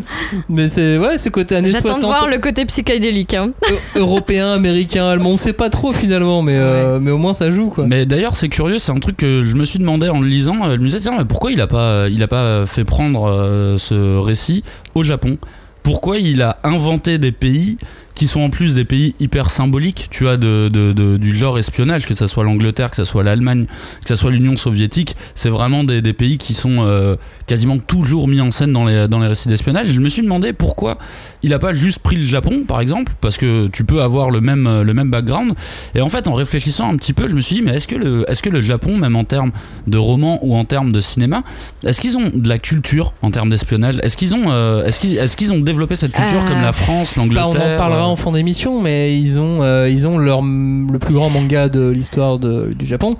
[0.49, 3.35] Mais c'est ouais, ce côté années J'attends 60, de voir le côté psychédélique.
[3.35, 3.51] hein.
[3.70, 7.51] eu- européen, américain, allemand, on sait pas trop finalement, mais, euh, mais au moins ça
[7.51, 7.85] joue quoi.
[7.87, 10.57] Mais d'ailleurs, c'est curieux, c'est un truc que je me suis demandé en le lisant.
[10.64, 11.76] Je me disais, tiens, mais pourquoi il a pas,
[12.11, 15.39] il a pas fait prendre euh, ce récit au Japon.
[15.83, 17.79] Pourquoi il a inventé des pays
[18.17, 21.59] qui sont en plus des pays hyper symboliques, tu vois, de, de- de- du genre
[21.59, 23.67] espionnage, que ça soit l'Angleterre, que ça soit l'Allemagne,
[24.03, 28.27] que ça soit l'Union soviétique, c'est vraiment des, des pays qui sont euh, quasiment toujours
[28.27, 29.89] mis en scène dans les, dans les récits d'espionnage.
[29.93, 30.99] Je me suis demandé pourquoi
[31.43, 34.41] il a pas juste pris le Japon, par exemple, parce que tu peux avoir le
[34.41, 35.53] même, le même background.
[35.95, 37.95] Et en fait, en réfléchissant un petit peu, je me suis dit, mais est-ce que
[37.97, 39.53] le, est-ce que le Japon, même en termes
[39.87, 41.43] de romans ou en termes de cinéma,
[41.85, 43.99] est-ce qu'ils ont de la culture en termes d'espionnage?
[44.03, 46.73] Est-ce qu'ils ont, euh, est-ce qu'ils, est-ce qu'ils ont développé cette culture Euh, comme la
[46.73, 51.14] France, Bah, l'Angleterre en fin d'émission, mais ils ont, euh, ils ont leur, le plus
[51.14, 53.16] grand manga de l'histoire du Japon,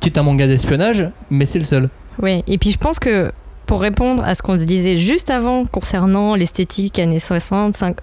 [0.00, 1.88] qui est un manga d'espionnage, mais c'est le seul.
[2.22, 3.30] Oui, et puis je pense que
[3.68, 7.96] pour répondre à ce qu'on se disait juste avant concernant l'esthétique années 60, 5,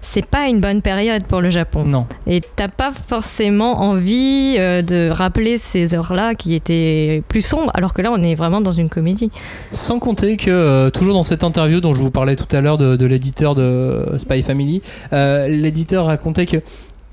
[0.00, 1.82] c'est pas une bonne période pour le Japon.
[1.84, 2.06] Non.
[2.28, 7.92] Et t'as pas forcément envie euh, de rappeler ces heures-là qui étaient plus sombres, alors
[7.94, 9.30] que là on est vraiment dans une comédie.
[9.72, 12.78] Sans compter que, euh, toujours dans cette interview dont je vous parlais tout à l'heure
[12.78, 16.58] de, de l'éditeur de Spy Family, euh, l'éditeur racontait que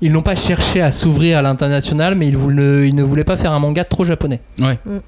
[0.00, 3.36] ils n'ont pas cherché à s'ouvrir à l'international, mais ils, voulaient- ils ne voulaient pas
[3.36, 4.40] faire un manga trop japonais.
[4.60, 4.78] Ouais.
[4.86, 4.98] Mm.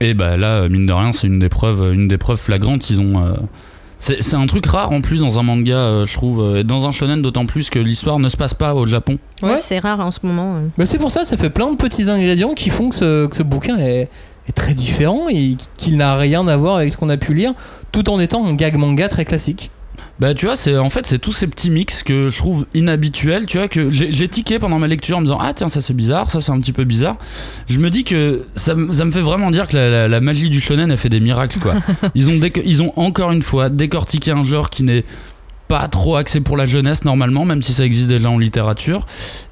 [0.00, 2.90] Et bah là, mine de rien, c'est une des preuves, une des preuves flagrantes.
[2.90, 3.24] Ils ont.
[3.24, 3.34] euh,
[4.00, 6.64] c'est c'est un truc rare en plus dans un manga, euh, je trouve, euh, et
[6.64, 9.18] dans un shonen d'autant plus que l'histoire ne se passe pas au Japon.
[9.42, 9.56] Ouais, Ouais.
[9.56, 10.56] c'est rare en ce moment.
[10.56, 10.66] euh.
[10.76, 13.36] Bah, c'est pour ça, ça fait plein de petits ingrédients qui font que ce, que
[13.36, 14.08] ce bouquin est,
[14.48, 17.52] est très différent et qu'il n'a rien à voir avec ce qu'on a pu lire,
[17.92, 19.70] tout en étant un gag manga très classique.
[20.20, 23.46] Bah tu vois, c'est en fait c'est tous ces petits mix que je trouve inhabituels.
[23.46, 25.92] Tu vois que j'ai tiqué pendant ma lecture en me disant ah tiens ça c'est
[25.94, 27.16] bizarre, ça c'est un petit peu bizarre.
[27.68, 30.50] Je me dis que ça, ça me fait vraiment dire que la, la- la magie
[30.50, 31.74] du shonen a fait des miracles quoi.
[32.14, 35.04] Ils ont ils ont encore une fois décortiqué un genre qui n'est
[35.74, 39.06] pas trop axé pour la jeunesse normalement, même si ça existe déjà en littérature.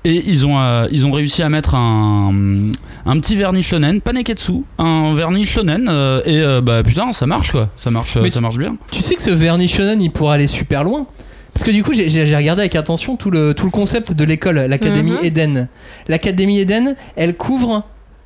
[0.05, 2.33] Et ils ont, euh, ils ont réussi à mettre un,
[3.07, 5.89] un petit vernis shonen, pas neketsu, un vernis shonen.
[5.91, 8.77] euh, et euh, bah putain, ça marche quoi, ça marche, Mais ça marche bien.
[8.93, 11.07] Tu sais que ce vernis shonen, il pourrait aller super loin.
[11.55, 12.07] Parce que du coup, j'ai-
[12.37, 15.25] regardé avec attention tout le, tout le concept de l'école, l'Académie Mhm.
[15.25, 15.69] Eden.
[16.07, 17.83] L'Académie Eden, elle couvre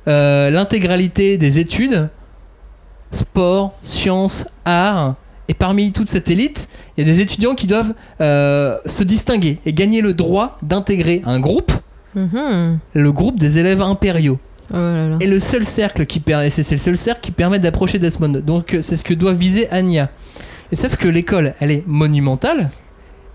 [0.07, 2.09] euh, l'intégralité des études,
[3.11, 5.15] sport, sciences, arts.
[5.49, 9.59] Et parmi toute cette élite, il y a des étudiants qui doivent euh, se distinguer
[9.65, 11.71] et gagner le droit d'intégrer un groupe,
[12.15, 12.79] Mhm.
[12.93, 14.39] le groupe des élèves impériaux.
[14.73, 15.17] Oh là là.
[15.21, 18.41] Et le seul cercle qui permet, c'est le seul cercle qui permet d'approcher Desmond.
[18.45, 20.09] Donc euh, c'est ce que doit viser Anya.
[20.71, 22.71] Et sauf que l'école, elle est monumentale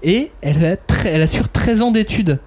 [0.03, 2.39] et elle, a elle assure 13 ans d'études.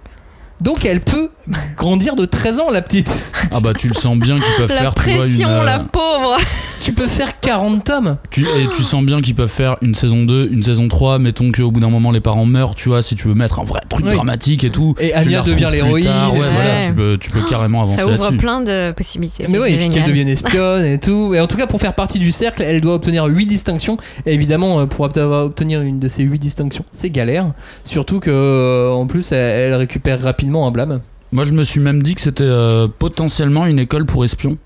[0.61, 1.29] Donc elle peut
[1.77, 3.23] grandir de 13 ans, la petite.
[3.53, 5.63] Ah bah tu le sens bien qu'ils peuvent La faire tu vois, pression, une, euh,
[5.63, 6.37] la pauvre.
[6.81, 8.17] Tu peux faire 40 tomes.
[8.31, 11.51] tu, et tu sens bien qu'ils peuvent faire une saison 2, une saison 3, mettons
[11.51, 13.81] qu'au bout d'un moment les parents meurent, tu vois, si tu veux mettre un vrai
[13.89, 14.13] truc Oui.
[14.13, 14.93] dramatique et tout.
[14.99, 18.31] Et Anya devient l'héroïne Ouais, tout voilà, tu peux, tu peux carrément avancer Ça ouvre
[18.31, 19.45] plein de possibilités.
[19.49, 21.33] Mais oui, qu'elle devienne espionne et tout.
[21.33, 23.97] Et en tout cas, pour faire partie du cercle, elle doit obtenir 8 distinctions.
[24.25, 27.45] Et évidemment, euh, pour avoir- obtenir une de ces 8 distinctions, c'est galère.
[27.83, 30.99] Surtout que, euh, en plus, elle, elle récupère rapidement un blâme.
[31.31, 34.57] Moi je me suis même dit que c'était euh, potentiellement une école pour espions.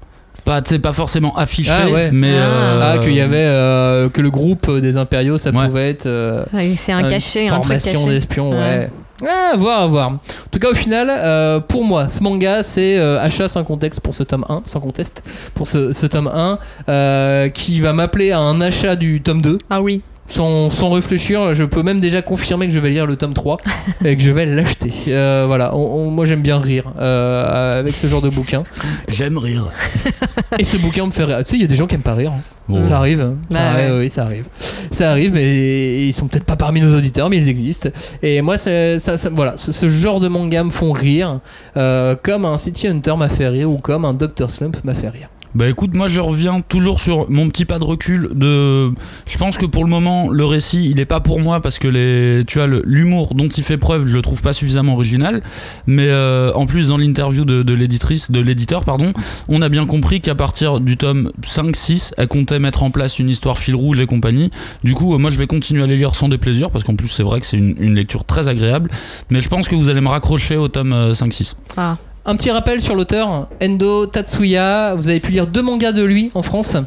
[0.46, 2.10] Pas, pas forcément affiché, Ah ouais.
[2.12, 2.34] mais.
[2.34, 2.42] Ah.
[2.44, 5.66] euh, Ah, qu'il y avait euh, que le groupe des impériaux, ça Ouais.
[5.66, 6.06] pouvait être.
[6.08, 6.44] euh,
[6.76, 8.06] C'est un une cachet, un truc formation caché.
[8.14, 8.58] d'espion, ouais.
[8.58, 8.90] Ouais.
[9.28, 10.10] Ah, à voir, à voir.
[10.12, 14.00] En tout cas, au final, euh, pour moi, ce manga, c'est euh, achat sans contexte
[14.00, 15.24] pour ce tome 1, sans conteste,
[15.56, 19.58] pour ce, ce tome 1, euh, qui va m'appeler à un achat du tome 2.
[19.70, 20.02] Ah oui.
[20.32, 23.58] Sans, sans réfléchir, je peux même déjà confirmer que je vais lire le tome 3
[24.06, 24.94] et que je vais l'acheter.
[25.08, 28.64] Euh, voilà, On- on- moi j'aime bien rire euh, avec ce genre de bouquin.
[29.08, 29.72] J'aime rire.
[30.60, 31.40] Et ce bouquin me fait rire.
[31.40, 32.32] Tu sais, il y a des gens qui aiment pas rire.
[32.32, 32.42] hein.
[32.68, 32.84] Bon.
[32.86, 33.22] Ça arrive.
[33.22, 33.38] hein.
[33.50, 34.00] Ça Bah arrive, ouais.
[34.02, 34.46] oui, ça arrive.
[34.92, 37.90] Ça arrive, mais ils sont peut-être pas parmi nos auditeurs, mais ils existent.
[38.22, 41.40] Et moi, ça, ça- voilà, ce, ce genre de manga me font rire,
[41.78, 44.52] euh, comme un City Hunter m'a fait rire ou comme un Dr.
[44.52, 45.30] Slump m'a fait rire.
[45.56, 48.92] Bah écoute, moi je reviens toujours sur mon petit pas de recul de
[49.26, 51.88] je pense que pour le moment le récit, il est pas pour moi parce que
[51.88, 55.42] les tu vois l'humour dont il fait preuve, je le trouve pas suffisamment original,
[55.88, 59.12] mais euh, en plus dans l'interview de, l'éditrice de l'éditeur pardon,
[59.48, 63.18] on a bien compris qu'à partir du tome 5 6, elle comptait mettre en place
[63.18, 64.52] une histoire fil rouge et compagnie.
[64.84, 67.10] Du coup, euh, moi je vais continuer à les lire sans déplaisir parce qu'en plus
[67.10, 68.92] c'est vrai que c'est une, une lecture très agréable,
[69.32, 71.56] mais je pense que vous allez me raccrocher au tome 5 6.
[71.76, 71.98] Ah.
[72.26, 74.94] Un petit rappel sur l'auteur, Endo Tatsuya.
[74.96, 76.78] Vous avez pu lire deux mangas de lui en France.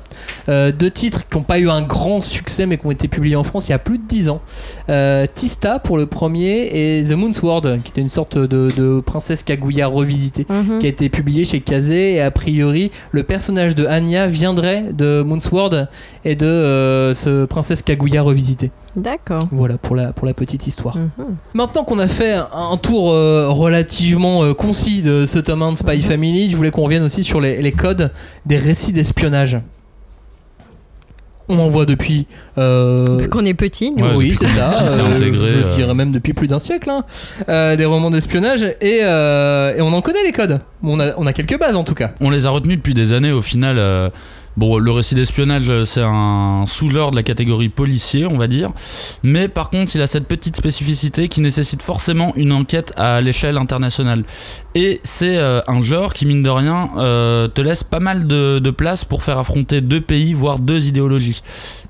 [0.48, 3.34] Euh, deux titres qui n'ont pas eu un grand succès mais qui ont été publiés
[3.34, 4.40] en France il y a plus de 10 ans.
[4.88, 6.68] Euh, Tista pour le premier
[6.98, 10.78] et The Moon's Sword qui était une sorte de, de princesse Kaguya revisitée Mhm.
[10.78, 15.22] qui a été publié chez Kazé et a priori le personnage de Anya viendrait de
[15.22, 15.88] Moonsword
[16.24, 18.70] et de euh, ce princesse Kaguya revisitée.
[18.94, 19.42] D'accord.
[19.50, 20.96] Voilà pour la, pour la petite histoire.
[20.96, 21.36] Mhm.
[21.54, 25.76] Maintenant qu'on a fait un tour euh, relativement euh, concis de ce tome 1 de
[25.78, 28.10] Spy Family, je voulais qu'on revienne aussi sur les, les codes
[28.44, 29.58] des récits d'espionnage.
[31.48, 32.26] On en voit depuis.
[32.56, 34.04] euh, Qu'on est petit, nous.
[34.04, 34.72] Ouais, oui, c'est ça.
[34.72, 36.88] euh, intégré, je dirais même depuis plus d'un siècle.
[36.88, 37.04] hein,
[37.48, 38.62] euh, des romans d'espionnage.
[38.80, 40.60] Et, euh, et on en connaît les codes.
[40.82, 42.12] On a, on a quelques bases en tout cas.
[42.20, 43.78] On les a retenus depuis des années au final.
[44.56, 48.70] Bon, le récit d'espionnage, euh, c'est un sous-genre de la catégorie policier, on va dire.
[49.22, 53.56] Mais par contre, il a cette petite spécificité qui nécessite forcément une enquête à l'échelle
[53.56, 54.24] internationale.
[54.74, 58.70] Et c'est euh, un genre qui, mine de rien, euh, te laisse pas mal de,
[58.72, 61.42] place pour faire affronter deux pays, voire deux idéologies.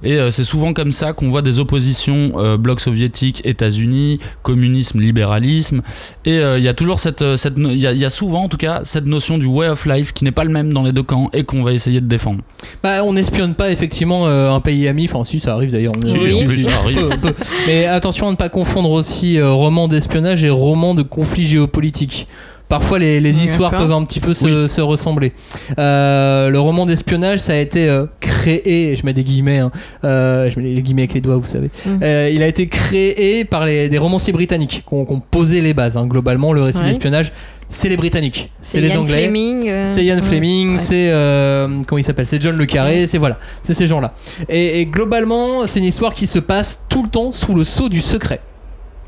[0.02, 5.82] Et c'est souvent comme ça qu'on voit des oppositions bloc soviétique, États-Unis, communisme, libéralisme.
[6.24, 9.38] Et il y a toujours cette, cette y a souvent en tout cas cette notion
[9.38, 11.62] du way of life qui n'est pas le même dans les deux camps et qu'on
[11.62, 12.42] va essayer de défendre.
[12.82, 15.08] Bah, on n'espionne pas effectivement euh, un pays ami.
[15.10, 15.94] Enfin, si, ça arrive d'ailleurs.
[16.04, 16.42] Si, Oui.
[16.42, 17.08] en plus ça arrive.
[17.20, 17.34] Peu, peu.
[17.66, 22.26] Mais attention à ne pas confondre aussi euh, roman d'espionnage et roman de conflit géopolitique.
[22.68, 23.86] Parfois, les, les histoires D'accord.
[23.88, 25.32] peuvent un petit peu se, se ressembler.
[25.78, 29.70] Euh, le roman d'espionnage, ça a été euh, créé créé, je mets des guillemets, hein,
[30.04, 31.70] euh, je mets les guillemets avec les doigts, vous savez.
[31.86, 31.90] Mm.
[32.02, 35.60] Euh, il a été créé par les, des romanciers britanniques qui ont, qui ont posé
[35.60, 35.96] les bases.
[35.96, 36.06] hein.
[36.06, 36.86] Globalement, le récit Ouais.
[36.88, 37.30] d'espionnage,
[37.74, 39.28] c'est les Britanniques, c'est les Ian Anglais.
[39.66, 40.20] Euh, C'est Ian.
[40.22, 40.78] Fleming, Ouais.
[40.78, 44.14] c'est euh, comment il s'appelle, c'est John le Carré, c'est voilà, c'est ces gens-là.
[44.48, 47.88] Et, et globalement, c'est une histoire qui se passe tout le temps sous le sceau
[47.88, 48.40] du secret.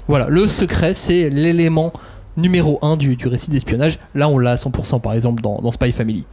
[0.09, 1.93] Voilà, le secret, c'est l'élément
[2.37, 3.99] numéro un du, du récit d'espionnage.
[4.15, 6.25] Là, on l'a à 100% par exemple dans, dans Spy Family.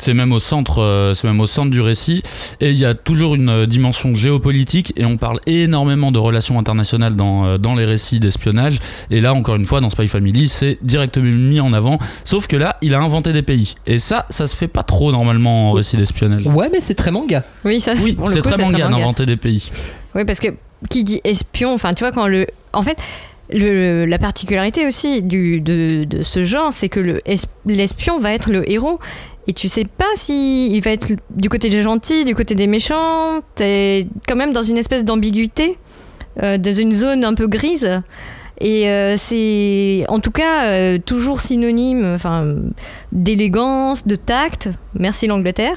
[0.00, 2.22] C'est même au centre, euh, c'est même au centre du récit.
[2.60, 6.58] Et il y a toujours une euh, dimension géopolitique et on parle énormément de relations
[6.58, 8.78] internationales dans, euh, dans les récits d'espionnage.
[9.10, 11.98] Et là, encore une fois, dans Spy Family, c'est directement mis en avant.
[12.24, 13.74] Sauf que là, il a inventé des pays.
[13.86, 16.46] Et ça, ça se fait pas trop normalement en récit d'espionnage.
[16.46, 17.44] Ouais, mais c'est très manga.
[17.64, 19.70] Oui, ça Oui, c'est très manga d'inventer des pays.
[20.14, 20.48] Oui, parce que
[20.90, 22.46] qui dit espion, enfin, tu vois, quand le.
[22.72, 22.96] En fait,
[23.52, 28.32] le, la particularité aussi du, de, de ce genre, c'est que le es- l'espion va
[28.32, 28.98] être le héros.
[29.48, 32.66] Et tu sais pas si il va être du côté des gentils, du côté des
[32.66, 33.40] méchants.
[33.56, 35.78] T'es quand même dans une espèce d'ambiguïté,
[36.42, 38.02] euh, dans une zone un peu grise.
[38.60, 42.54] Et euh, c'est en tout cas euh, toujours synonyme enfin,
[43.10, 44.68] d'élégance, de tact.
[44.94, 45.76] Merci l'Angleterre.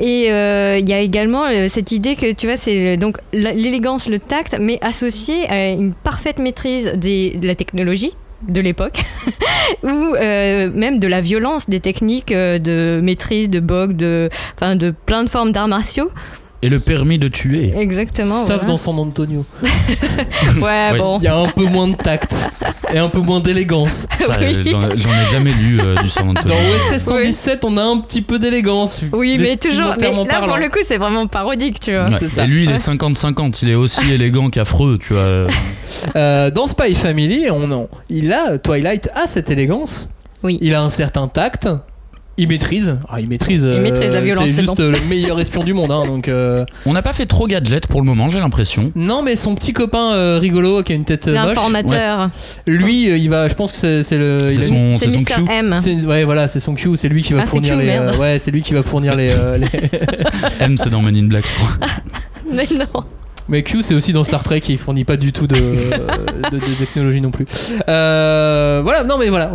[0.00, 4.56] Et il y a également cette idée que tu vois, c'est donc l'élégance, le tact,
[4.60, 9.02] mais associé à une parfaite maîtrise de la technologie de l'époque
[9.82, 14.76] ou euh, même de la violence des techniques euh, de maîtrise de bog de enfin
[14.76, 16.10] de plein de formes d'arts martiaux
[16.60, 17.72] Et le permis de tuer.
[17.78, 18.64] exactement Sauf voilà.
[18.64, 19.44] dans San Antonio.
[20.60, 20.98] ouais Oui.
[20.98, 22.50] bon Il y a un peu moins de tact
[22.92, 24.06] et un peu moins d'élégance.
[24.40, 24.72] Oui.
[24.72, 26.48] J'en ai jamais lu euh, du San Antonio.
[26.54, 29.02] Dans OSS 117, on a un petit peu d'élégance.
[29.12, 32.16] oui mais toujours mais là pour le coup c'est vraiment parodique tu vois Ouais.
[32.20, 32.44] c'est ça.
[32.44, 33.58] Et lui, il est 50-50.
[33.62, 35.48] Il est aussi élégant qu'affreux, tu vois.
[36.16, 40.08] Euh, dans Spy Family, on, on- il a Twilight a cette élégance.
[40.42, 40.58] Oui.
[40.60, 41.68] Il a un certain tact.
[42.40, 42.96] Il maîtrise.
[43.08, 43.68] Ah, il maîtrise.
[43.68, 44.82] Il maîtrise la violence, C'est juste bon.
[44.84, 45.90] euh, le meilleur espion du monde.
[45.90, 46.28] hein, donc.
[46.28, 48.92] euh, On n'a pas fait trop gadget pour le moment, j'ai l'impression.
[48.94, 51.46] Non, mais son petit copain euh, rigolo qui a une tête euh, moche.
[51.48, 52.28] l'informateur
[52.68, 53.48] Lui, euh, il va.
[53.48, 54.50] Je pense que c'est c'est le.
[54.50, 55.50] C'est a- son, c'est c'est son Mr cue.
[55.52, 56.90] M c'est- ouais, voilà, c'est son Q.
[56.96, 57.86] C'est lui qui va Ah, c'est fournir Q, les.
[57.86, 58.14] merde.
[58.14, 59.30] euh, ouais, c'est lui qui va fournir les.
[59.30, 59.90] euh, les-
[60.60, 61.44] M, c'est dans Men in Black.
[61.44, 61.86] je crois.
[62.54, 63.04] mais non
[63.48, 65.56] Mais Q, c'est aussi dans Star Trek, il fournit pas du tout de,
[66.78, 67.46] technologie non plus.
[67.88, 69.52] Euh, voilà, non mais voilà,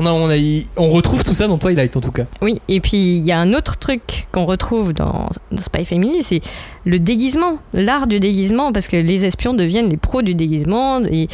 [0.77, 2.25] on, retrouve tout ça dans Twilight en tout cas.
[2.41, 6.23] Oui, et puis il y a un autre truc qu'on retrouve dans, dans Spy Family,
[6.23, 6.41] c'est
[6.85, 11.01] le déguisement, l'art du déguisement, parce que les espions deviennent les pros du déguisement.
[11.05, 11.27] Et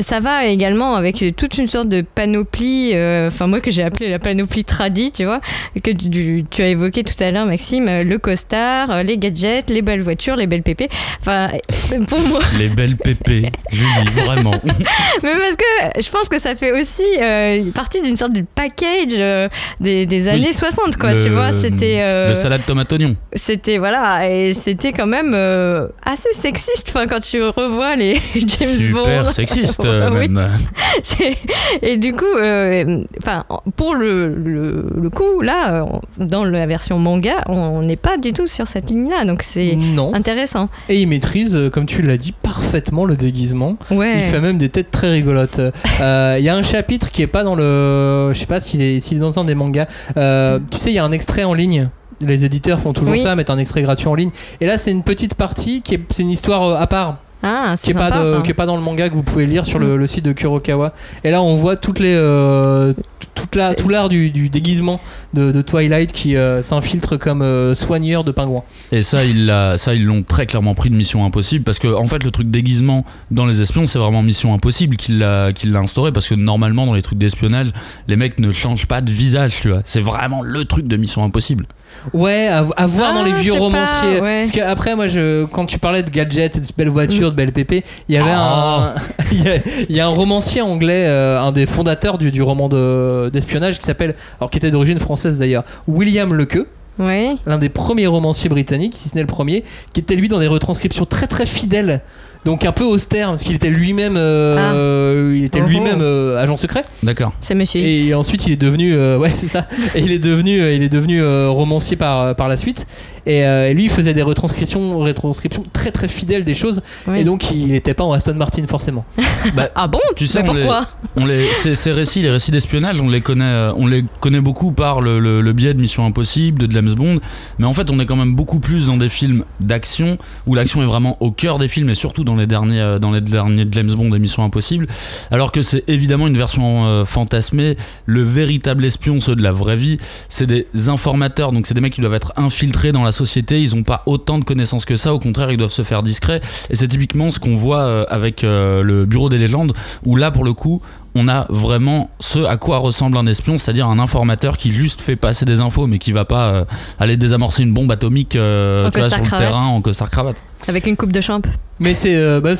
[0.00, 4.08] ça va également avec toute une sorte de panoplie, euh, enfin moi que j'ai appelé
[4.10, 5.40] la panoplie tradie, tu vois,
[5.82, 9.68] que tu, tu as évoqué tout à l'heure, Maxime, euh, le costard, euh, les gadgets,
[9.70, 10.88] les belles voitures, les belles pépées.
[11.20, 11.50] Enfin,
[12.08, 13.50] pour moi, Les belles pépées.
[13.70, 14.52] Julie, vraiment.
[15.22, 19.12] mais parce que je pense que ça fait aussi euh, partie d'une sorte de package
[19.14, 19.48] euh,
[19.80, 22.00] des, des années 60, quoi, Le- tu vois, c'était...
[22.12, 23.14] euh, Le salade tomate oignon.
[23.34, 28.92] c'était voilà et c'était quand même euh, assez sexiste enfin quand tu revois les James
[28.92, 30.28] Bond Super sexiste, euh, Oui.
[30.28, 30.50] même.
[31.02, 31.36] C'est-
[31.82, 33.44] et du coup euh, enfin
[33.76, 35.84] pour le, le, le coup là
[36.18, 39.76] dans la version manga on n'est pas du tout sur cette ligne là donc c'est
[40.12, 43.76] intéressant Et il maîtrise, euh, comme tu l'as dit, parfaitement le déguisement.
[43.90, 45.60] ouais Il fait même des têtes très rigolotes.
[46.00, 48.30] Euh, Il y a un chapitre qui est pas dans le.
[48.32, 49.86] Je sais pas s'il est, dans un des mangas.
[50.16, 51.88] Euh, tu sais, il y a un extrait en ligne.
[52.20, 53.18] Les éditeurs font toujours Oui.
[53.18, 54.30] ça, mettent un extrait gratuit en ligne.
[54.60, 57.18] Et là, c'est une petite partie qui est, c'est une histoire à part.
[57.42, 58.40] Ah qui c'est est, pas de- ça.
[58.42, 60.32] qui est pas dans le manga que vous pouvez lire sur le, le site de
[60.32, 60.92] Kurokawa.
[61.24, 62.92] Et là, on voit toutes les, euh,
[63.34, 65.00] toute la, tout l'art du, du déguisement
[65.32, 68.62] de, de Twilight qui euh, s'infiltre comme euh, soigneur de pingouins.
[68.92, 71.88] Et ça, ils l'a- ça, ils l'ont très clairement pris de Mission Impossible parce que,
[71.88, 76.12] en fait, le truc déguisement dans les espions, c'est vraiment Mission Impossible qui l'a, instauré
[76.12, 77.68] parce que normalement, dans les trucs d'espionnage,
[78.06, 79.80] les mecs ne changent pas de visage, tu vois.
[79.86, 81.66] C'est vraiment le truc de Mission Impossible.
[82.14, 84.20] Ouais, à, à voir Ah, dans les vieux je sais pas, romanciers.
[84.20, 84.40] ouais.
[84.42, 87.52] Parce qu'après, moi, je, quand tu parlais de gadgets, et de belles voitures, de belles
[87.52, 88.94] pépées, il y avait Ah.
[88.96, 89.00] un.
[89.32, 89.54] Il y, a,
[89.88, 93.78] il y a un romancier anglais, euh, un des fondateurs du, du roman de- d'espionnage
[93.78, 94.14] qui s'appelle.
[94.40, 96.66] Alors, qui était d'origine française d'ailleurs, William Lequeux.
[96.98, 100.40] ouais l'un des premiers romanciers britanniques, si ce n'est le premier, qui était lui dans
[100.40, 102.00] des retranscriptions très très fidèles.
[102.44, 105.66] Donc un peu austère parce qu'il était lui-même, euh, il était Oh.
[105.68, 106.84] lui-même euh, agent secret.
[107.02, 107.32] D'accord.
[107.42, 109.66] c'est monsieur Et ensuite il est devenu, euh, ouais c'est ça.
[109.94, 112.86] Et il est devenu, euh, il est devenu euh, romancier par par la suite.
[113.26, 116.82] Et, euh, et lui il faisait des retranscriptions, retranscriptions très très fidèles des choses.
[117.14, 119.04] Et donc il n'était pas en Aston Martin forcément.
[119.74, 119.98] ah bon?
[120.16, 120.86] Tu sais, on les- pourquoi?
[121.16, 124.40] On les, ces, ces récits, les récits d'espionnage, on les connaît, euh, on les connaît
[124.40, 127.18] beaucoup par le, le- le biais de Mission Impossible, de James Bond,
[127.58, 130.82] mais en fait, on est quand même beaucoup plus dans des films d'action où l'action
[130.82, 133.66] est vraiment au cœur des films et surtout dans les derniers, euh, dans les derniers
[133.72, 134.86] James Bond et Mission Impossible,
[135.30, 137.76] alors que c'est évidemment une version euh, fantasmée.
[138.06, 141.92] Le véritable espion, ceux de la vraie vie, c'est des informateurs, donc c'est des mecs
[141.92, 143.60] qui doivent être infiltrés dans la société.
[143.60, 145.14] Ils ont pas autant de connaissances que ça.
[145.14, 146.40] Au contraire, ils doivent se faire discrets.
[146.70, 150.30] Et c'est typiquement ce qu'on voit euh, avec euh, le Bureau des légendes, où là,
[150.30, 150.80] pour le coup,
[151.14, 155.16] on a vraiment ce à quoi ressemble un espion, c'est-à-dire un informateur qui juste fait
[155.16, 156.64] passer des infos, mais qui va pas euh,
[156.98, 160.42] aller désamorcer une bombe atomique euh, En tu vois, sur le terrain en costard cravate.
[160.68, 161.40] Avec une coupe de champ.
[161.80, 162.50] Mais c'est euh, bah,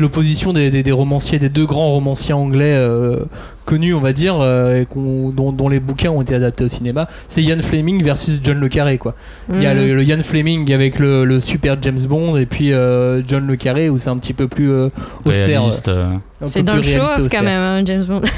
[0.00, 3.20] l'opposition des, des- des romanciers, des deux grands romanciers anglais euh,
[3.66, 7.06] connus, on va dire, euh, et dont, dont les bouquins ont été adaptés au cinéma.
[7.28, 9.14] C'est Ian Fleming versus John le Carré, quoi.
[9.52, 12.72] Il y a le, le Ian Fleming avec le, le super James Bond, et puis
[12.72, 14.88] euh, John le Carré où c'est un petit peu plus euh,
[15.26, 15.62] austère.
[15.88, 16.14] Euh.
[16.46, 17.18] C'est dans le austère.
[17.30, 18.22] quand même, hein, James Bond.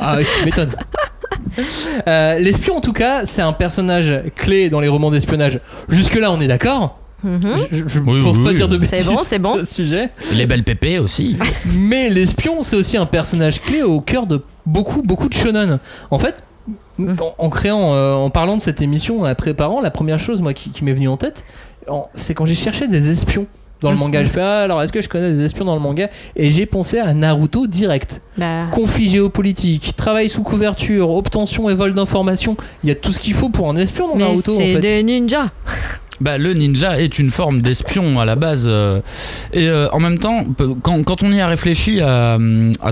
[0.00, 0.72] Ah oui, tu m'étonnes.
[2.08, 5.60] Euh, L'espion, en tout cas, c'est un personnage clé dans les romans d'espionnage.
[5.88, 6.98] Jusque-là, on est d'accord.
[7.24, 7.56] Mhm.
[7.72, 8.54] Je, je Oui, pense oui, pas oui.
[8.54, 9.58] dire de C'est bêtises bon, c'est bon.
[9.58, 10.10] à ce sujet.
[10.34, 11.36] Les belles pépées aussi.
[11.76, 15.78] Mais l'espion, c'est aussi un personnage clé au cœur de beaucoup, beaucoup de shonen.
[16.10, 16.42] En fait,
[17.00, 20.40] en, en créant, euh, en parlant de cette émission, en la préparant, la première chose
[20.40, 21.44] moi qui, qui m'est venue en tête,
[21.88, 23.46] en- c'est quand j'ai cherché des espions
[23.80, 24.22] dans le manga.
[24.24, 26.08] Je fais ah, alors est-ce que je connais des espions dans le manga?
[26.36, 28.22] Et j'ai pensé à Naruto direct.
[28.38, 32.56] Bah, Conflit géopolitique, travail sous couverture, obtention et vol d'informations.
[32.82, 34.74] Il y a tout ce qu'il faut pour un espion dans mais Naruto en c'est
[34.74, 34.80] fait.
[34.80, 35.50] des ninjas.
[36.24, 38.64] Bah, le ninja est une forme d'espion à la base.
[38.66, 39.00] euh,
[39.52, 40.46] et euh, en même temps,
[40.82, 42.38] quand, on y a réfléchi à,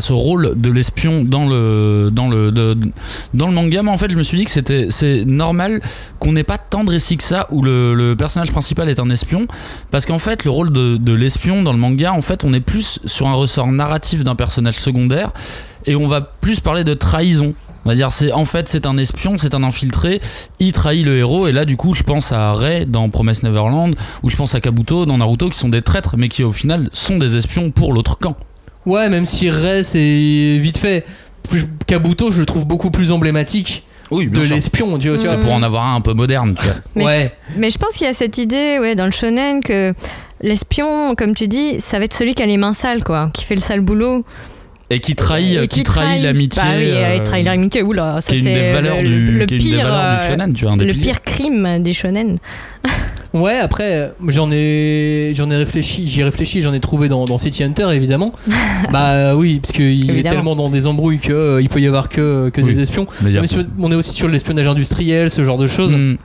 [0.01, 4.17] ce rôle de l'espion dans le, dans, le, dans le manga, moi, en fait, je
[4.17, 5.81] me suis dit que c'était, c'est normal
[6.19, 9.09] qu'on n'ait pas tant de récits que ça où le, le personnage principal est un
[9.09, 9.47] espion.
[9.91, 12.61] Parce qu'en fait, le rôle de, de l'espion dans le manga, en fait, on est
[12.61, 15.31] plus sur un ressort narratif d'un personnage secondaire
[15.87, 17.55] et on va plus parler de trahison.
[17.85, 20.21] On va dire, c'est en fait, c'est un espion, c'est un infiltré,
[20.61, 23.95] il trahit le héros, et là, du coup, je pense à Rey dans Promise Neverland,
[24.23, 26.89] ou je pense à Kabuto dans Naruto, qui sont des traîtres, mais qui au final
[26.93, 28.37] sont des espions pour l'autre camp.
[28.87, 31.05] Ouais, même si Rey c'est vite fait.
[31.87, 34.99] Kabuto, je le trouve beaucoup plus emblématique Oui, de l'espion.
[34.99, 35.37] Tu vois, vois.
[35.39, 36.75] Pour en avoir un un peu moderne, tu vois.
[36.95, 37.37] Mais ouais.
[37.57, 39.93] Mais je pense qu'il y a cette idée, ouais, dans le shonen, que
[40.41, 43.45] l'espion, comme tu dis, ça va être celui qui a les mains sales, quoi, qui
[43.45, 44.25] fait le sale boulot.
[44.95, 46.63] Et qui trahit, Et qui trahit l'amitié.
[46.63, 50.17] Bah oui, euh, il trahit l'amitié, oula, ça c'est le, du, le pire, valeurs du
[50.17, 51.05] euh, shonen, tu vois, un des le piliers.
[51.05, 52.39] pire crime des shonen.
[53.35, 57.25] Ouais, après, euh, j'en ai, j'en ai réfléchi, j'y ai réfléchi, j'en ai trouvé dans,
[57.25, 58.31] dans City Hunter évidemment.
[58.93, 61.87] bah euh, oui, parce qu'il est tellement dans des embrouilles que euh, il peut y
[61.87, 62.75] avoir que, que Oui.
[62.75, 63.07] des espions.
[63.23, 65.97] Mais Mais sur- on est aussi sur l'espionnage industriel, ce genre de choses.
[65.97, 66.17] Mm.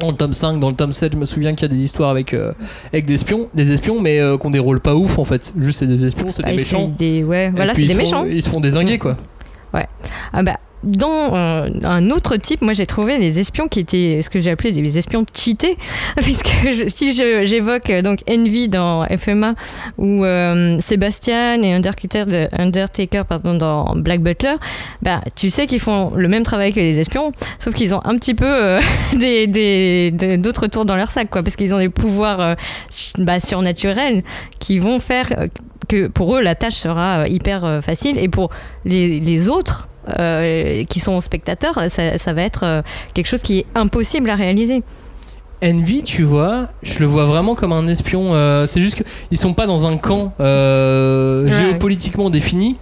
[0.00, 1.82] Dans le tome 5, dans le tome 7, je me souviens qu'il y a des
[1.82, 2.52] histoires avec, euh,
[2.92, 5.52] avec des espions, des espions, mais euh, des rôles pas ouf en fait.
[5.56, 6.92] Juste c'est des espions, c'est Bah, des c'est méchants.
[6.98, 8.24] des- ouais, voilà, c'est des ils se font- méchants.
[8.24, 9.16] Ils se font désinguer quoi.
[10.32, 14.28] Ah bah, dans euh, un autre type, moi j'ai trouvé des espions qui étaient ce
[14.30, 15.76] que j'ai appelé des espions cheatés,
[16.22, 19.54] puisque je- si j'évoque euh, donc Envy dans FMA
[19.98, 24.54] ou euh, Sébastien et Undertaker, de- Undertaker pardon, dans Black Butler,
[25.02, 28.16] bah, tu sais qu'ils font le même travail que les espions, sauf qu'ils ont un
[28.16, 28.80] petit peu euh,
[29.18, 32.56] des- d'autres tours dans leur sac, quoi, parce qu'ils ont des pouvoirs
[33.18, 34.22] bah, surnaturels
[34.58, 35.48] qui vont faire
[35.88, 38.50] que pour eux la tâche sera hyper facile et pour
[38.84, 39.88] les autres
[40.18, 42.82] euh, qui sont spectateurs, ça, ça va être euh,
[43.14, 44.82] quelque chose qui est impossible à réaliser.
[45.64, 48.34] Envy, tu vois, je le vois vraiment comme un espion.
[48.34, 51.52] euh, c'est juste qu'ils sont pas dans un camp euh, Ouais.
[51.52, 52.76] géopolitiquement défini.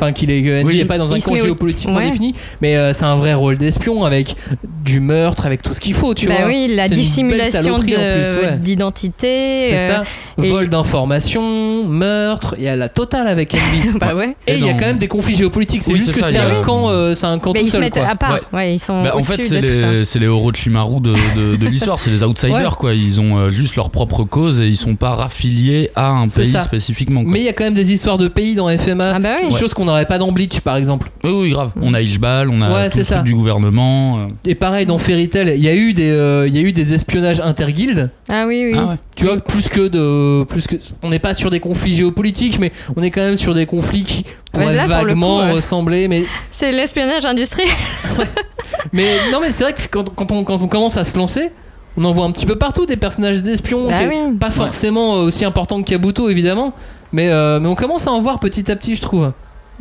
[0.00, 0.76] Enfin, qu'il est, Oui.
[0.78, 2.10] n'est pas dans un Il se camp géopolitiquement ouais.
[2.10, 4.36] défini, mais euh, c'est un vrai rôle d'espion avec
[4.84, 6.46] du meurtre, avec tout ce qu'il faut, tu bah vois.
[6.46, 8.58] oui, la dissimulation ouais.
[8.58, 9.70] d'identité.
[9.72, 10.02] Euh,
[10.42, 13.98] et- Vol d'informations, meurtre, il y a la totale avec Envy.
[14.00, 14.36] bah ouais.
[14.46, 15.82] Et il y a quand même des conflits géopolitiques.
[15.82, 17.72] C'est Oui, juste que c'est un camp, euh, c'est un camp Mais tout ils se
[17.72, 18.06] seul, mettent quoi.
[18.08, 18.32] à part.
[18.34, 18.40] Ouais.
[18.52, 18.74] Ouais.
[18.74, 21.98] ils sont Bah, en fait, c'est les, les héros de Shimaru de, de, de l'histoire,
[21.98, 22.94] c'est les outsiders, quoi.
[22.94, 26.54] Ils ont euh, juste leur propre cause et ils sont pas raffiliés à un pays
[26.60, 27.22] spécifiquement.
[27.26, 29.12] Mais il y a quand même des histoires de pays dans FMA.
[29.16, 29.36] Ah bah.
[29.58, 31.10] Chose qu'on n'aurait pas dans Bleach, par exemple.
[31.24, 31.72] Oui, oui, grave.
[31.80, 33.22] On a Ishbal, on a Ouais, tout c'est le truc ça.
[33.22, 34.18] du gouvernement.
[34.20, 34.22] euh.
[34.44, 36.72] Et pareil dans Fairy Tail, il y a eu des, euh, il y a eu
[36.72, 38.10] des espionnages interguildes.
[38.28, 38.78] Ah oui, oui.
[38.78, 38.96] Ah ouais.
[39.16, 42.72] Tu vois, plus que de, plus que, on n'est pas sur des conflits géopolitiques, mais
[42.96, 46.06] on est quand même sur des conflits qui pourraient pour vaguement coup, ressembler.
[46.08, 47.68] Mais, C'est l'espionnage industriel.
[48.92, 51.50] mais non, mais c'est vrai que quand, quand on, quand on commence à se lancer,
[51.96, 54.36] on en voit un petit peu partout des personnages d'espions, Bah oui.
[54.38, 56.72] pas forcément aussi important que Kabuto évidemment,
[57.12, 59.32] mais, euh, mais on commence à en voir petit à petit, je trouve.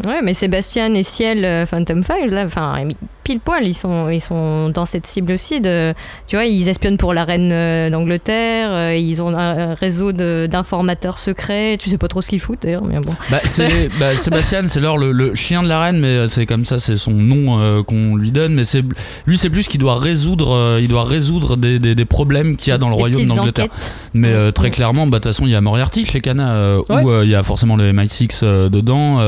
[0.06, 2.76] Ouais, mais Sébastien et Ciel euh, Phantom Five, là, enfin,
[3.24, 5.60] pile poil, ils sont, ils sont dans cette cible aussi.
[5.60, 5.94] De,
[6.28, 11.18] tu vois, ils espionnent pour la reine euh, d'Angleterre, euh, ils ont un réseau d'informateurs
[11.18, 11.78] secrets.
[11.80, 13.14] Tu sais pas trop ce qu'ils foutent d'ailleurs, mais bon.
[13.32, 16.64] Bah, c'est, bah, Sébastien, c'est leur le, le chien de la reine, mais c'est comme
[16.66, 18.54] ça, c'est son nom euh, qu'on lui donne.
[18.54, 18.84] Mais c'est
[19.26, 22.70] lui, c'est plus qu'il doit résoudre, euh, il doit résoudre des, des, des problèmes qu'il
[22.70, 23.68] y a dans le Des royaume d'Angleterre.
[24.14, 27.04] Mais euh, très clairement, bah, de toute façon, il y a Moriarty chez Cana, Ouais.
[27.04, 29.20] où il y a forcément le MI6 euh, dedans.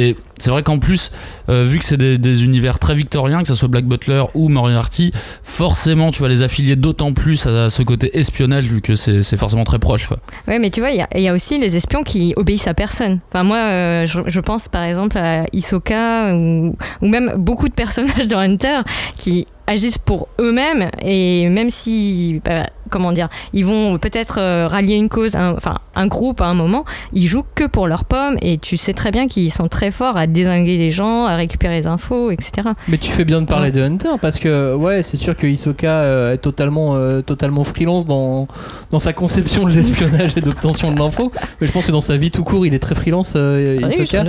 [0.00, 1.12] Et c'est vrai qu'en plus,
[1.48, 5.12] euh, vu que c'est des, univers très victoriens, que ce soit Black Butler ou Moriarty,
[5.42, 9.64] forcément, tu vas les affilier d'autant plus à ce côté espionnage, vu que c'est forcément
[9.64, 10.06] très proche.
[10.06, 10.18] Quoi.
[10.48, 13.20] Ouais, mais tu vois, il y, a- aussi les espions qui obéissent à personne.
[13.28, 18.26] Enfin, moi, euh, je, pense par exemple à Hisoka ou, ou même beaucoup de personnages
[18.26, 18.80] dans Hunter
[19.16, 24.96] qui agissent pour eux-mêmes et même si, bah, comment dire, ils vont peut-être euh, rallier
[24.96, 28.36] une cause, un- enfin un groupe à un moment, ils jouent que pour leurs pommes
[28.42, 31.74] et tu sais très bien qu'ils sont très forts à désinguer les gens, à récupérer
[31.76, 32.68] les infos, etc.
[32.88, 35.90] Mais tu fais bien de parler de Hunter parce que ouais, c'est sûr que Hisoka
[35.90, 38.48] euh, est totalement, euh, totalement freelance dans,
[38.90, 41.32] dans sa conception de l'espionnage et d'obtention de l'info.
[41.60, 43.86] Mais je pense que dans sa vie tout court, il est très freelance, euh, Ah
[43.86, 44.24] oui, Hisoka.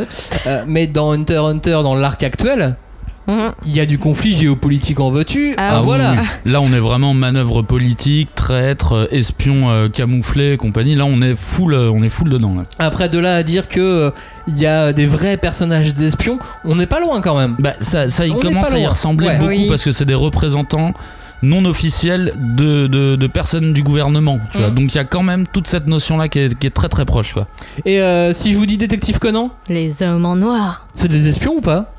[0.48, 2.76] Euh, mais dans Hunter Hunter, dans l'arc actuel.
[3.66, 5.54] Il y a du conflit géopolitique en veux-tu.
[5.58, 6.12] Ah Ah, voilà.
[6.12, 6.52] oui, oui.
[6.52, 10.96] Là, on est vraiment manœuvre politique, traître, euh, espion euh, camouflé, compagnie.
[10.96, 12.56] Là, on est full, euh, on est full dedans.
[12.56, 12.64] Là.
[12.80, 14.12] Après de là à dire que euh,
[14.48, 17.56] il y a des vrais personnages d'espions, on n'est pas loin quand même.
[17.60, 19.38] Bah, ça, ça y On est commence à y ressembler Ouais.
[19.38, 19.68] beaucoup Oui.
[19.70, 20.94] parce que c'est des représentants
[21.44, 24.40] non officiels de, de, de personnes du gouvernement.
[24.52, 24.70] Tu vois.
[24.70, 24.76] Mm.
[24.76, 27.04] Donc il y a quand même toute cette notion-là qui est, qui est très très
[27.06, 27.34] proche.
[27.34, 27.48] Quoi.
[27.86, 30.86] Et euh, si je vous dis détective Conan, Les hommes en noir.
[30.94, 31.92] c'est des espions ou pas?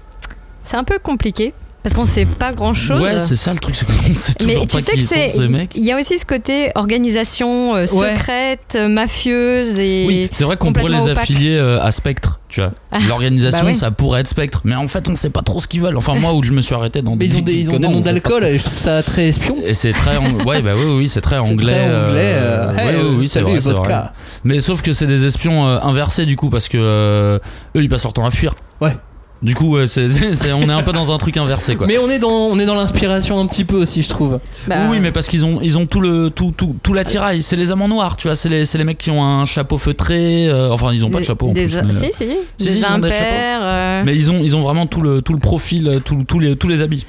[0.65, 1.53] C'est un peu compliqué
[1.83, 3.03] parce qu'on sait pas grand chose.
[3.03, 5.09] Ouais, c'est ça le truc, c'est qu'on sait Mais toujours tu pas sais qui que
[5.09, 5.29] sont c'est.
[5.31, 5.75] ces mecs.
[5.77, 8.15] Il y a aussi ce côté organisation euh, Ouais.
[8.15, 10.05] secrète, euh, mafieuse et.
[10.07, 11.19] Oui, c'est vrai qu'on pourrait les opaque.
[11.25, 12.71] affilier euh, à Spectre, tu vois.
[12.93, 13.75] Ah, L'organisation, bah ouais.
[13.75, 15.97] ça pourrait être Spectre, mais en fait, on sait pas trop ce qu'ils veulent.
[15.97, 17.89] Enfin, moi, où je me suis arrêté dans Mais ils ont des, ils ont des
[17.89, 19.57] noms d'alcool et je trouve ça très espion.
[19.65, 21.73] Et c'est très, ang- ouais, bah oui, oui, c'est très C'est anglais.
[21.73, 22.33] très anglais.
[22.37, 24.03] euh, ouais, oui, euh, oui, c'est vrai, vrai.
[24.45, 27.41] Mais sauf que c'est des espions inversés du coup, parce que eux,
[27.83, 28.55] ils passent leur temps à fuir.
[28.81, 28.95] Ouais.
[29.43, 31.87] Du coup, ouais, c'est, c'est- c'est- on est un peu dans un truc inversé, quoi.
[31.87, 34.39] Mais on est dans, on est dans l'inspiration un petit peu aussi, je trouve.
[34.69, 37.43] Bah, Oui, mais parce qu'ils ont, ils ont tout le, tout, tout, tout l'attirail.
[37.43, 38.37] C'est les hommes en noir, tu vois.
[38.37, 40.47] C'est les, c'est les mecs qui ont un chapeau feutré.
[40.49, 41.49] euh, enfin, ils ont pas de des- chapeau.
[41.51, 43.61] En des, plus, mais, si, si, Si, des si, ils ont des impairs.
[43.63, 46.39] euh, mais ils ont, ils ont vraiment tout le, tout le profil, euh, tout, tout
[46.39, 47.07] les, tous les habits.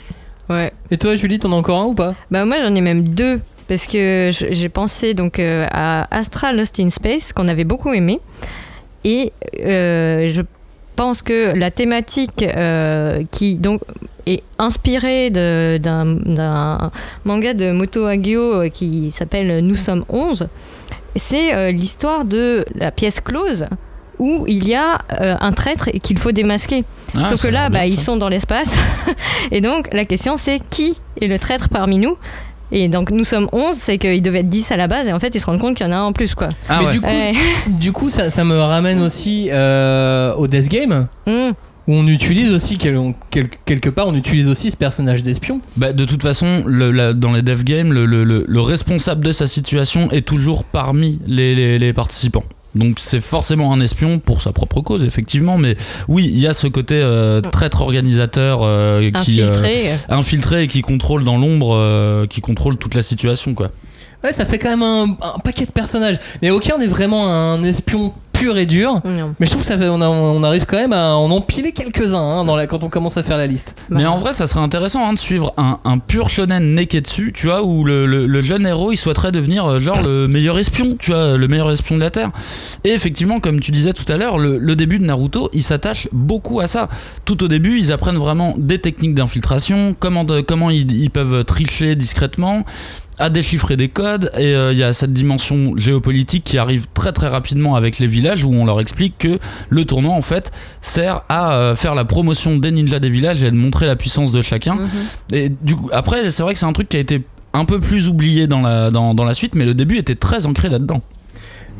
[0.49, 0.73] Ouais.
[0.91, 2.15] Et toi, Julie, t'en as encore un ou pas?
[2.31, 3.39] Bah, moi, j'en ai même deux.
[3.69, 7.93] Parce que je- j'ai pensé donc euh, à Astra Lost in Space, qu'on avait beaucoup
[7.93, 8.19] aimé.
[9.05, 9.31] Et
[9.65, 10.41] euh, je
[10.95, 13.81] pense que la thématique euh, qui donc
[14.25, 16.91] est inspirée de- d'un
[17.25, 20.47] manga de Moto Hagio euh, qui s'appelle Nous sommes 11,
[21.15, 23.65] c'est euh, l'histoire de la pièce close
[24.19, 26.83] où il y a euh, un traître et qu'il faut démasquer.
[27.17, 28.77] Ah, Sauf que là, bah, bien, ils sont dans l'espace.
[29.51, 32.15] et donc, la question, c'est qui est le traître parmi nous?
[32.75, 35.19] Et donc, nous sommes 11, c'est qu'ils devaient être 10 à la base, et en
[35.19, 36.49] fait, ils se rendent compte qu'il y en a un en plus, quoi.
[36.67, 36.91] Ah Mais ouais.
[36.93, 37.33] du coup, Ouais.
[37.67, 41.07] du coup ça, ça me ramène aussi euh, au Death Game.
[41.27, 41.51] Hmm.
[41.85, 42.97] Où on utilise aussi, quel-
[43.29, 45.59] quel- quelque part, on utilise aussi ce personnage d'espion.
[45.77, 49.23] Bah, de toute façon, le- la- dans les dev games, le, le- le- le responsable
[49.25, 52.45] de sa situation est toujours parmi les, les- les participants.
[52.75, 55.57] Donc c'est forcément un espion pour sa propre cause, effectivement.
[55.57, 59.89] Mais oui, il y a ce côté euh, traître organisateur euh, qui euh, Infiltré.
[60.09, 63.69] infiltré et qui contrôle dans l'ombre, euh, qui contrôle toute la situation, quoi.
[64.23, 66.17] Ouais, ça fait quand même un, un paquet de personnages.
[66.41, 68.99] Mais aucun n'est vraiment un espion pur et dur.
[69.05, 69.33] Non.
[69.39, 71.71] Mais je trouve que ça fait, on, a- on arrive quand même à en empiler
[71.71, 73.75] quelques-uns hein, dans la, quand on commence à faire la liste.
[73.89, 77.31] Mais Bah, en vrai, ça serait intéressant hein, de suivre un, un pur shonen neketsu,
[77.33, 80.59] tu vois, où le, le- le jeune héros il souhaiterait devenir euh, genre le meilleur
[80.59, 82.31] espion, tu vois, le meilleur espion de la Terre.
[82.83, 86.07] Et effectivement, comme tu disais tout à l'heure, le, le début de Naruto, il s'attache
[86.11, 86.89] beaucoup à ça.
[87.25, 91.45] Tout au début, ils apprennent vraiment des techniques d'infiltration, comment, de- comment ils, ils peuvent
[91.45, 92.65] tricher discrètement
[93.19, 97.11] à déchiffrer des codes et euh, il y a cette dimension géopolitique qui arrive très
[97.11, 99.39] très rapidement avec les villages où on leur explique que
[99.69, 100.51] le tournoi en fait
[100.81, 104.31] sert à euh, faire la promotion des ninjas des villages et de montrer la puissance
[104.31, 104.89] de chacun Mhm.
[105.33, 107.21] et du coup, après, c'est vrai que c'est un truc qui a été
[107.53, 110.47] un peu plus oublié dans la, dans, dans la suite, mais le début était très
[110.47, 110.99] ancré là-dedans.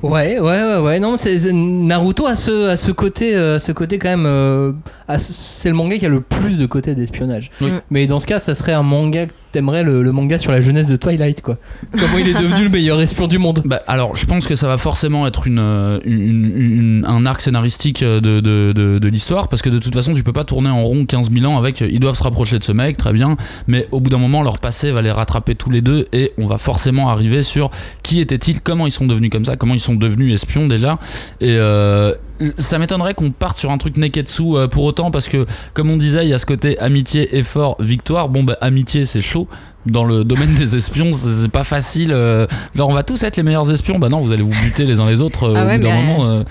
[0.04, 1.00] Ouais, ouais, ouais, ouais.
[1.00, 4.26] Non, c'est Naruto a ce, a ce côté, euh, ce côté quand même.
[4.28, 4.74] euh,
[5.18, 7.52] c'est le manga qui a le plus de côté d'espionnage.
[7.62, 7.70] Oui.
[7.90, 9.26] Mais dans ce cas, ça serait un manga.
[9.54, 11.58] T'aimerais le, manga sur la jeunesse de Twilight, quoi.
[11.92, 13.62] Comment il est devenu le meilleur espion du monde.
[13.66, 18.20] Bah, alors, je pense que ça va forcément être une, euh, un arc scénaristique de,
[18.20, 21.06] de, de, de l'histoire, parce que de toute façon, tu peux pas tourner en rond
[21.06, 21.82] 15 000 ans avec.
[21.82, 23.38] Ils doivent se rapprocher de ce mec, très bien,
[23.68, 26.48] mais au bout d'un moment, leur passé va les rattraper tous les deux, et on
[26.48, 27.70] va forcément arriver sur
[28.02, 30.98] qui étaient-ils, comment ils sont devenus comme ça, comment ils sont devenus espions déjà.
[31.42, 32.16] Et euh,
[32.58, 35.98] ça m'étonnerait qu'on parte sur un truc Neketsu euh, pour autant parce que comme on
[35.98, 38.30] disait il y a ce côté amitié effort victoire.
[38.30, 39.48] Bon bah amitié c'est chaud.
[39.86, 42.48] Dans le domaine des espions c'est pas facile euh,
[42.80, 44.00] on va tous être les meilleurs espions.
[44.00, 46.02] Bah non vous allez vous buter les uns les autres euh, Ah au bout d'un
[46.02, 46.44] moment euh,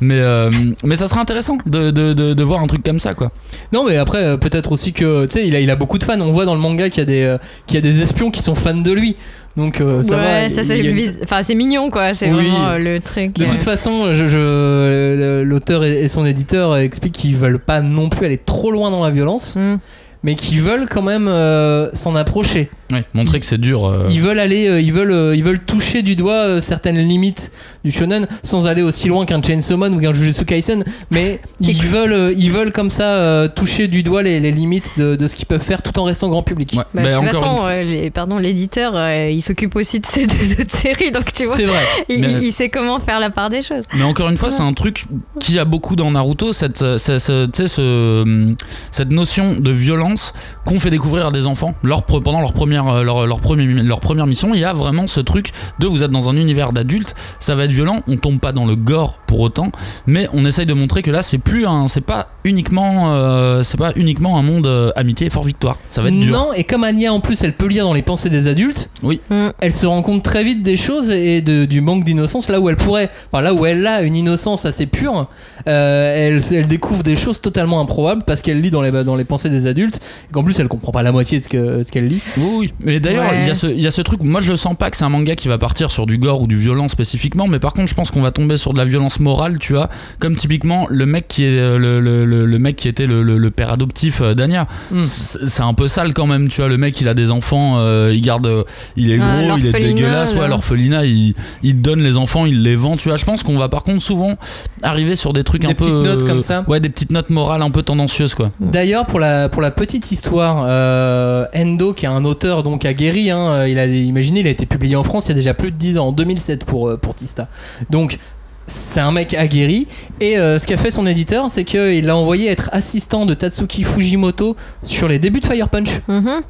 [0.00, 0.50] mais euh,
[0.82, 3.30] mais ça serait intéressant de, de, de, de voir un truc comme ça quoi.
[3.72, 6.20] Non, mais après, peut-être aussi que, tu sais, il a, il a beaucoup de fans.
[6.20, 8.30] On voit dans le manga qu'il y, a des, euh, qu'il y a des espions
[8.30, 9.16] qui sont fans de lui.
[9.56, 10.48] Donc, euh, ça ouais, va.
[10.48, 12.32] ça c'est une- enfin mignon quoi, c'est Oui.
[12.32, 13.34] vraiment euh, le truc.
[13.34, 18.08] De euh, toute façon, je, je- l'auteur et son éditeur expliquent qu'ils veulent pas non
[18.08, 19.76] plus aller trop loin dans la violence, hmm.
[20.22, 22.70] mais qu'ils veulent quand même euh, s'en approcher.
[23.14, 26.02] montrer que c'est dur euh, Ils veulent aller, euh, ils veulent, euh, ils veulent toucher
[26.02, 27.52] du doigt euh, certaines limites
[27.84, 31.82] du shonen, sans aller aussi loin qu'un Chainsaw Man ou qu'un Jujutsu Kaisen, mais ils
[31.82, 35.26] veulent, euh, ils veulent comme ça euh, toucher du doigt les, les limites de, de
[35.26, 36.72] ce qu'ils peuvent faire tout en restant grand public.
[36.74, 36.84] ouais.
[36.94, 40.26] Bah, Bah, de toute façon, euh, les, pardon, l'éditeur, euh, il s'occupe aussi de ces
[40.26, 41.80] deux autres séries, donc tu vois, vrai.
[42.08, 43.84] il, Mais- il sait comment faire la part des choses.
[43.94, 45.04] Mais encore une fois, c'est un truc
[45.40, 48.52] qui a beaucoup dans Naruto, cette, euh, ce- ce- tu sais, ce,
[48.90, 50.32] cette notion de violence
[50.64, 54.26] qu'on fait découvrir à des enfants leur, pendant leur première, leur, leur, premier- leur première
[54.26, 54.54] mission.
[54.54, 57.64] Il y a vraiment ce truc de vous êtes dans un univers d'adultes, ça va
[57.64, 59.72] être violent, on tombe pas dans le gore pour autant,
[60.06, 63.78] mais on essaye de montrer que là, c'est plus un, c'est pas uniquement, euh, c'est
[63.78, 65.76] pas uniquement un monde euh, amitié et fort victoire.
[65.90, 66.32] Ça va être dur.
[66.32, 69.20] Non, et comme Anya en plus elle peut lire dans les pensées des adultes, Oui.
[69.30, 69.48] Mm.
[69.60, 72.68] elle se rend compte très vite des choses et de- du manque d'innocence là où
[72.68, 75.28] elle pourrait, enfin là où elle a une innocence assez pure,
[75.66, 79.24] euh, elle, elle découvre des choses totalement improbables parce qu'elle lit dans les, dans les
[79.24, 81.90] pensées des adultes et qu'en plus elle comprend pas la moitié de ce que- ce
[81.90, 82.20] qu'elle lit.
[82.36, 82.72] Oui, oui.
[82.80, 83.40] Mais d'ailleurs, Ouais.
[83.42, 84.20] il y, a ce- il y a ce truc.
[84.22, 86.46] Moi, je sens pas que c'est un manga qui va partir sur du gore ou
[86.46, 87.46] du violent spécifiquement.
[87.46, 89.88] Mais par contre, je pense qu'on va tomber sur de la violence morale, tu vois.
[90.18, 93.50] Comme typiquement le mec qui est euh, le, le, le- le mec qui était le,
[93.50, 94.66] père adoptif euh, d'Anya.
[94.90, 95.02] Mm.
[95.04, 96.68] C'est un peu sale quand même, tu vois.
[96.68, 98.64] Le mec, il a des enfants, euh, il garde,
[98.96, 100.34] il est Ah, gros, il est dégueulasse.
[100.34, 103.16] Ouais, l'orphelinat, il, il donne les enfants, il les vend, tu vois.
[103.16, 104.34] Je pense qu'on va par contre souvent
[104.82, 105.84] arriver sur des trucs Des un peu.
[105.84, 106.64] petites notes comme ça.
[106.66, 108.50] Ouais, des petites notes morales un peu tendancieuses, quoi.
[108.60, 113.30] D'ailleurs, pour la, pour la petite histoire, euh, Endo, qui est un auteur donc aguerri,
[113.30, 115.70] hein, il a, imaginez, il a été publié en France il y a déjà plus
[115.70, 117.46] de 10 ans, en 2007 pour, pour Tista.
[117.90, 118.18] Donc,
[118.66, 119.86] c'est un mec aguerri.
[120.20, 123.84] Et euh, ce qu'a fait son éditeur, c'est qu'il l'a envoyé être assistant de Tatsuki
[123.84, 126.00] Fujimoto sur les débuts de Fire Punch.
[126.08, 126.42] Mhm.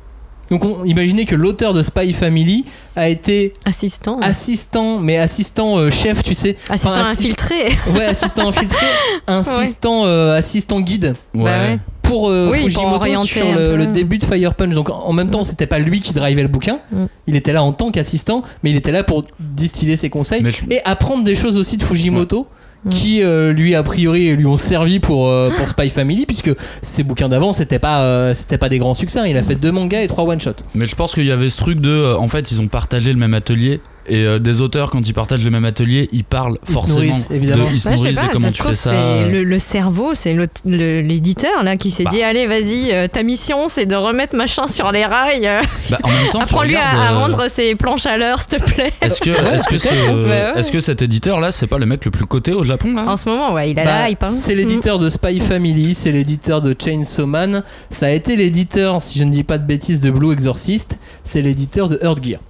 [0.51, 2.65] Donc, on, imaginez que l'auteur de Spy Family
[2.97, 4.19] a été Assistant.
[4.21, 6.57] assistant, mais assistant euh, chef, tu sais.
[6.69, 7.73] Assistant Enfin, infiltré.
[7.95, 8.87] Ouais, assistant infiltré,
[9.27, 11.45] assistant, euh, assistant guide Ouais.
[11.45, 11.79] Bah ouais.
[12.03, 14.75] pour euh, Oui, pour Fujimoto orienter sur le, début de Fire Punch.
[14.75, 16.81] Donc en même temps, c'était pas lui qui drivait le bouquin.
[16.91, 17.05] Mm.
[17.29, 20.77] Il était là en tant qu'assistant, mais il était là pour distiller ses conseils Mais
[20.77, 22.47] et apprendre des choses aussi de Fujimoto.
[22.91, 26.51] Qui euh, lui a priori lui ont servi pour, euh, pour Spy Family puisque
[26.83, 30.03] ses bouquins d'avant c'était pas euh, pas des grands succès il a fait deux mangas
[30.03, 32.15] et trois one shot Mais je pense qu'il y avait ce truc de.
[32.15, 33.81] En fait, ils ont partagé le même atelier.
[34.09, 36.97] Et euh, des auteurs, quand ils partagent le même atelier, ils parlent Ils se forcément.
[37.01, 37.67] nourrissent, évidemment.
[37.67, 38.79] de- ils se Ouais, je sais nourrissent pas, de comment ça se tu trouve, fais
[38.79, 38.91] ça.
[38.91, 40.35] c'est le, le cerveau, c'est
[40.65, 42.11] l'éditeur là qui s'est Bah.
[42.13, 45.47] dit allez vas-y, euh, ta mission c'est de remettre machin sur les rails.
[45.47, 48.59] euh, bah, en même temps, tu Apprends-lui à, euh, rendre ses planches à l'heure, s'il
[48.59, 48.93] te plaît.
[49.01, 50.53] Est-ce que, est-ce que, ce- ouais.
[50.59, 53.05] est-ce que cet éditeur là, c'est pas le mec le plus coté au Japon là?
[53.09, 54.23] En ce moment, ouais, il a Bah, la hype.
[54.23, 54.31] hein.
[54.31, 59.19] c'est l'éditeur de Spy Family, c'est l'éditeur de Chainsaw Man, ça a été l'éditeur, si
[59.19, 62.41] je ne dis pas de bêtises, de Blue Exorcist, c'est l'éditeur de Earth Gear.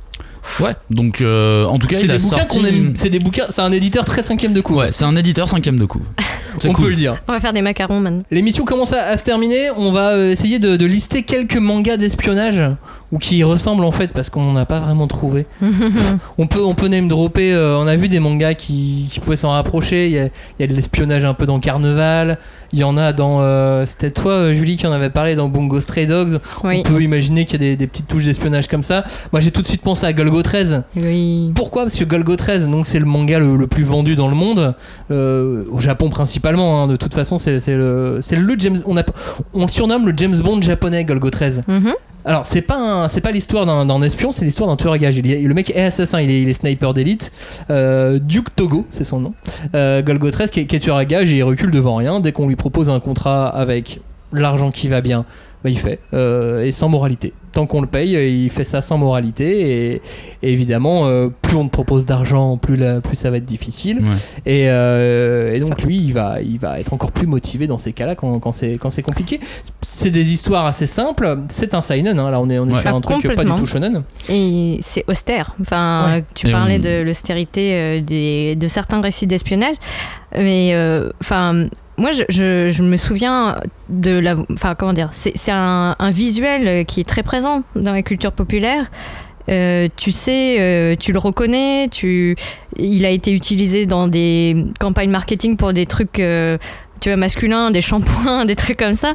[0.60, 2.58] Ouais, donc euh, en tout cas, C'est il a des bouquins sorti.
[2.58, 4.76] qu'on aime, c'est des bouquins, c'est un éditeur très cinquième de couve.
[4.78, 6.02] Ouais, c'est un éditeur cinquième de couve.
[6.60, 6.84] C'est on cool.
[6.84, 7.16] peut le dire.
[7.28, 8.24] On va faire des macarons, man.
[8.30, 9.70] L'émission commence à, à se terminer.
[9.74, 12.62] On va euh, essayer de, de lister quelques mangas d'espionnage
[13.10, 15.46] ou qui y ressemblent en fait parce qu'on n'a pas vraiment trouvé.
[16.38, 17.54] on peut on peut name dropper.
[17.54, 20.06] euh, on a vu des mangas qui, qui pouvaient s'en rapprocher.
[20.08, 20.30] Il y a, il
[20.60, 22.38] y a de l'espionnage un peu dans Carnival.
[22.72, 23.40] Il y en a dans.
[23.42, 26.38] euh, C'était toi euh, Julie qui en avait parlé dans Bungo Stray Dogs.
[26.64, 26.82] Oui.
[26.86, 29.04] On peut imaginer qu'il y a des, des petites touches d'espionnage comme ça.
[29.32, 30.82] Moi j'ai tout de suite pensé à Golgo 13.
[30.96, 31.52] Oui.
[31.54, 31.82] Pourquoi?
[31.84, 34.74] Parce que Golgo 13, donc c'est le manga le, le plus vendu dans le monde,
[35.10, 36.82] euh, au Japon principalement.
[36.82, 36.86] hein.
[36.86, 38.78] de toute façon, c'est le, le James.
[38.86, 39.02] On, a,
[39.54, 41.62] on le surnomme le James Bond japonais, Golgo 13.
[41.68, 41.92] Mhm.
[42.24, 45.16] Alors c'est pas pas l'histoire d'un espion, c'est l'histoire d'un tueur à gages.
[45.16, 47.32] Il est- le mec est assassin, il est, sniper d'élite.
[47.70, 49.34] Euh, Duke Togo, c'est son nom.
[49.74, 52.20] Euh, Golgo 13 qui qui est tueur à gages et il recule devant rien.
[52.20, 54.00] Dès qu'on lui propose un contrat avec
[54.32, 55.24] l'argent qui va bien,
[55.64, 57.32] bah, il fait Euh, et sans moralité.
[57.52, 58.12] Tant qu'on le paye,
[58.44, 60.02] il fait ça sans moralité et,
[60.42, 63.98] et évidemment, euh, plus on te propose d'argent, plus, la- plus ça va être difficile.
[63.98, 64.16] Ouais.
[64.46, 67.92] Et, euh, et donc lui, il va, il va être encore plus motivé dans ces
[67.92, 69.38] cas-là quand, quand c'est quand c'est compliqué.
[69.82, 71.40] C'est des histoires assez simples.
[71.50, 72.18] C'est un seinen.
[72.18, 72.30] hein.
[72.30, 72.80] Là, on est, on est Ouais.
[72.80, 74.02] sur Ah, un truc pas du tout shonen.
[74.30, 75.54] Et c'est austère.
[75.60, 76.18] Enfin, Ouais.
[76.18, 79.76] euh, tu Et parlais on- de l'austérité euh, des- de certains récits d'espionnage,
[80.34, 81.66] mais euh, enfin.
[81.98, 84.36] Moi, je, me souviens de la.
[84.52, 88.90] Enfin, comment dire C'est un visuel qui est très présent dans la culture populaire.
[89.48, 92.36] euh, tu sais, euh, tu le reconnais, tu,
[92.78, 96.20] il a été utilisé dans des campagnes marketing pour des trucs.
[96.20, 96.58] euh,
[97.02, 99.12] tu vois, masculins, des shampoings, des trucs comme ça,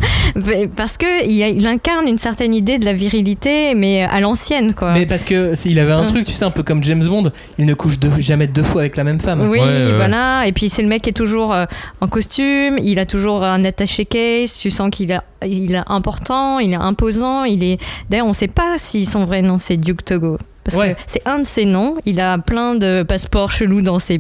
[0.75, 4.75] parce que il, a- il incarne une certaine idée de la virilité, mais à l'ancienne,
[4.75, 4.93] quoi.
[4.93, 7.65] Mais parce que il avait un truc, tu sais, un peu comme James Bond, il
[7.65, 9.41] ne couche deux- jamais deux fois avec la même femme.
[9.49, 9.93] Oui, Ouais, ouais.
[9.95, 10.45] voilà.
[10.47, 11.65] Et puis c'est le mec qui est toujours euh,
[12.01, 16.59] en costume, il a toujours un attaché case, tu sens qu'il est, il est important,
[16.59, 17.79] il est imposant, il est...
[18.09, 20.37] D'ailleurs, on sait pas si son vrai nom c'est Duke Togo.
[20.67, 20.93] Parce Ouais.
[20.93, 24.17] que c'est un de ses noms, il a plein de passeports chelous dans ses,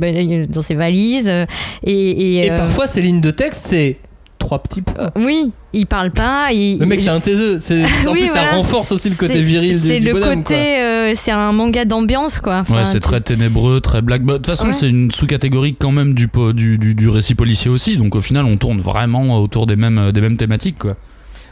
[0.49, 1.27] dans ses valises.
[1.29, 1.45] euh,
[1.83, 3.97] Et, et, Et euh, parfois, ses lignes de texte, c'est
[4.39, 5.09] trois petits points.
[5.17, 6.49] oui, il parle pas.
[6.53, 7.59] Il, Le mec, c'est un taiseux.
[7.59, 10.13] C'est- En Oui, plus, ça renforce aussi le côté c'est- viril du, C'est du le
[10.13, 12.59] bonhomme, côté, euh, c'est un manga d'ambiance quoi.
[12.59, 14.21] Enfin, Ouais, c'est tu- très ténébreux, très black.
[14.23, 14.73] Bah, De toute façon, Ouais.
[14.73, 17.97] c'est une sous-catégorie quand même du, du, du récit policier aussi.
[17.97, 20.77] Donc au final, on tourne vraiment autour des mêmes, des mêmes thématiques.
[20.79, 20.95] Quoi.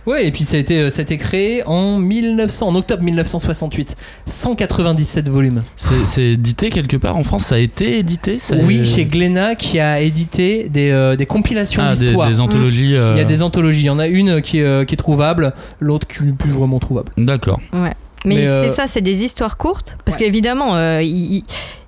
[0.06, 3.02] Ouais, et puis ça a été, euh, ça a été créé en 1900, en octobre
[3.04, 3.96] 1968.
[4.26, 5.64] 197 volumes.
[5.76, 7.44] C'est édité quelque part en France?
[7.46, 8.38] Ça a été édité?
[8.40, 12.28] Ça- Oui, chez Glénat qui a édité des, euh, des compilations ah, des, d'histoires.
[12.30, 12.92] des anthologies.
[12.92, 13.82] Il y euh, a des anthologies.
[13.82, 16.52] Il y en a une qui est, euh, qui est trouvable, l'autre qui n'est plus
[16.52, 17.12] vraiment trouvable.
[17.18, 17.60] D'accord.
[17.74, 17.94] Ouais.
[18.26, 19.98] Mais, Mais, euh, c'est ça, c'est des histoires courtes?
[20.06, 20.26] Parce Ouais.
[20.26, 21.44] qu'évidemment, euh, il- il-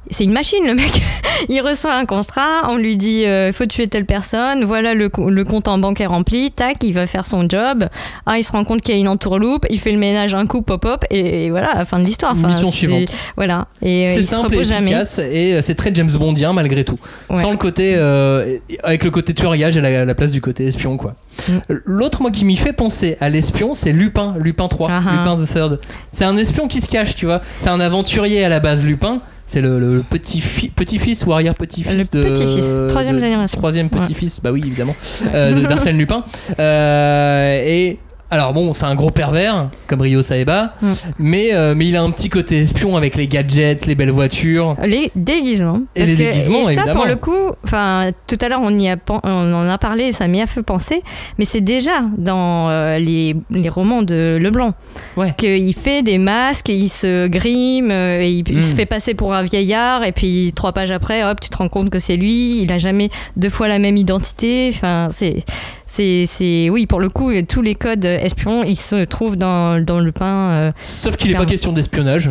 [0.09, 1.01] c'est une machine, le mec.
[1.49, 5.43] il reçoit un contrat, on lui dit euh, faut tuer telle personne, voilà le, le
[5.43, 7.87] compte en banque est rempli, tac, il va faire son job.
[8.25, 10.45] Ah, il se rend compte qu'il y a une entourloupe, il fait le ménage un
[10.47, 12.33] coup, pop, pop, et, et voilà, fin de l'histoire.
[12.33, 13.11] Enfin, Mission suivante.
[13.35, 13.67] Voilà.
[13.81, 14.91] Et euh, C'est il se simple et repose jamais.
[14.91, 16.99] efficace et euh, c'est très James Bondien malgré tout.
[17.29, 17.41] Ouais.
[17.41, 17.93] Sans le côté.
[17.95, 21.15] euh, avec le côté tueur j'ai la, la place du côté espion quoi.
[21.49, 21.57] Mm.
[21.85, 25.11] L'autre, moi, qui m'y fait penser à l'espion, c'est Lupin, Lupin 3, Ah ah.
[25.17, 25.79] Lupin the Third.
[26.11, 27.41] C'est un espion qui se cache, tu vois.
[27.59, 29.19] C'est un aventurier à la base, Lupin.
[29.49, 32.29] C'est le, le petit fi- petit-fils ou arrière-petit-fils Le de.
[32.29, 33.57] petit-fils, troisième de- génération.
[33.57, 34.95] Troisième petit-fils, bah oui, évidemment.
[35.33, 36.23] euh, de- d'Arsène Lupin.
[36.59, 37.97] Euh, et.
[38.29, 40.87] Alors bon, c'est un gros pervers, comme Rio Saeba, Mm.
[41.19, 44.75] mais, euh, mais il a un petit côté espion avec les gadgets, les belles voitures.
[44.85, 45.81] Les déguisements.
[45.95, 46.93] Et les déguisements, et ça, évidemment.
[46.99, 50.05] pour le coup, enfin, tout à l'heure, on, y a, pen- on en a parlé
[50.07, 51.03] et ça m'y a fait penser,
[51.39, 54.73] mais c'est déjà dans euh, les, les romans de Leblanc
[55.15, 55.33] Ouais.
[55.37, 58.61] qu'il fait des masques et il se grime, euh, et il, il Mm.
[58.61, 61.69] se fait passer pour un vieillard, et puis trois pages après, hop, tu te rends
[61.69, 64.69] compte que c'est lui, il a jamais deux fois la même identité.
[64.73, 65.45] Enfin, c'est.
[65.89, 70.11] C'est, oui, pour le coup, tous les codes espions, ils se trouvent dans, dans le
[70.11, 70.49] pain.
[70.51, 72.27] euh, Sauf qu'il n'est pas question d'espionnage.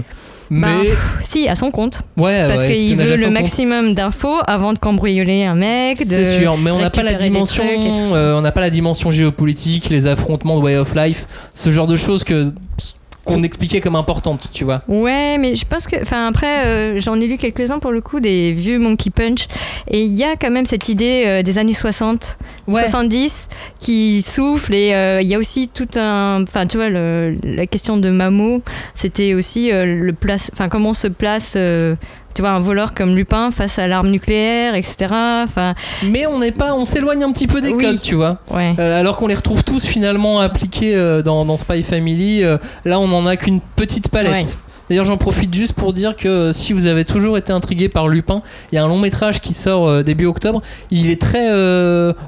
[0.51, 2.03] bah, Mais pff, si, à son compte.
[2.17, 5.99] ouais, Parce ouais, qu'il veut le maximum d'infos avant de cambrioler un mec.
[6.05, 7.65] C'est sûr, mais on n'a pas la dimension,
[8.15, 11.87] euh, on n'a pas la dimension géopolitique, les affrontements de way of life, ce genre
[11.89, 12.53] de choses que
[13.27, 14.83] qu'on expliquait comme importantes, tu vois.
[14.89, 18.21] Ouais, mais je pense que, enfin après, euh, j'en ai lu quelques-uns pour le coup
[18.21, 19.49] des vieux Monkey Punch,
[19.91, 22.81] et il y a quand même cette idée euh, des années 60, Ouais.
[22.83, 23.49] 70
[23.81, 27.67] qui souffle, et euh, il y a aussi tout un, enfin tu vois, le- la
[27.67, 28.63] question de Mamo,
[28.95, 31.57] c'était aussi euh, le place, enfin comment se place.
[32.37, 35.07] Tu vois, un voleur comme Lupin face à l'arme nucléaire, etc.
[35.45, 35.75] Enfin,
[36.05, 37.83] Mais on n'est pas, on s'éloigne un petit peu des Oui.
[37.83, 38.41] codes, tu vois.
[38.51, 38.75] ouais.
[38.79, 42.45] Euh, alors qu'on les retrouve tous finalement appliqués euh, dans, dans Spy Family.
[42.45, 44.33] euh, là, on en a qu'une petite palette.
[44.35, 44.45] Ouais.
[44.91, 48.43] D'ailleurs, j'en profite juste pour dire que si vous avez toujours été intrigué par Lupin,
[48.71, 50.61] il y a un long métrage qui sort début octobre.
[50.91, 51.49] Il est très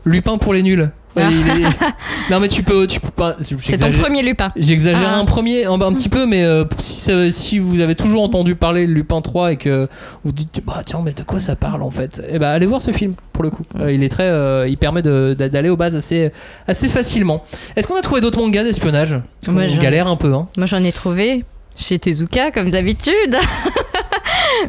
[0.06, 0.90] Lupin pour les nuls.
[1.16, 1.64] Il est-
[2.30, 3.36] non, mais tu peux, tu peux pas.
[3.40, 4.52] C'est ton premier Lupin.
[4.56, 5.18] J'exagère Ah.
[5.18, 8.54] un premier, un, un petit peu, mais euh, si, ça- si vous avez toujours entendu
[8.54, 9.88] parler de Lupin 3 et que
[10.24, 12.22] vous dites, bah tiens, mais de quoi ça parle en fait?
[12.30, 13.62] Eh bah allez voir ce film pour le coup.
[13.80, 16.30] Euh, il est très, euh, il permet d'aller aux bases assez,
[16.66, 17.44] assez facilement.
[17.76, 19.16] Est-ce qu'on a trouvé d'autres mangas d'espionnage?
[19.48, 20.32] Moi, On galère un peu.
[20.34, 20.48] Hein.
[20.56, 21.44] Moi, j'en ai trouvé
[21.76, 23.14] chez Tezuka, comme d'habitude.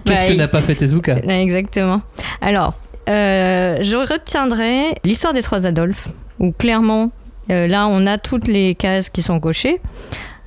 [0.05, 1.17] Qu'est-ce Bah, que il- n'a pas fait Tezuka?
[1.27, 2.01] Exactement.
[2.41, 2.73] Alors,
[3.07, 6.09] je retiendrai l'histoire des trois Adolphes,
[6.39, 7.11] où clairement,
[7.51, 9.81] euh, là, on a toutes les cases qui sont cochées,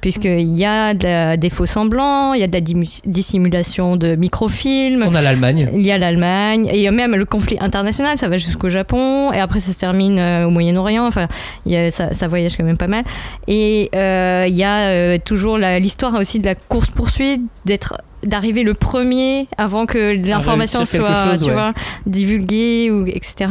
[0.00, 2.60] puisqu'il y a de la- des faux semblants, il y a de la
[3.04, 5.04] dissimulation de microfilms.
[5.06, 5.68] On a l'Allemagne.
[5.74, 8.68] Il y a l'Allemagne, et il y a même le conflit international, ça va jusqu'au
[8.68, 11.28] Japon, et après ça se termine euh, au Moyen-Orient, enfin,
[11.66, 13.04] il y a- ça, ça voyage quand même pas mal.
[13.46, 19.48] Et euh, il y a toujours l'histoire aussi de la course-poursuite, d'être d'arriver le premier
[19.58, 21.52] avant que l'information soit chose, tu ouais.
[21.54, 21.72] vois,
[22.06, 23.46] divulguée, ou, etc.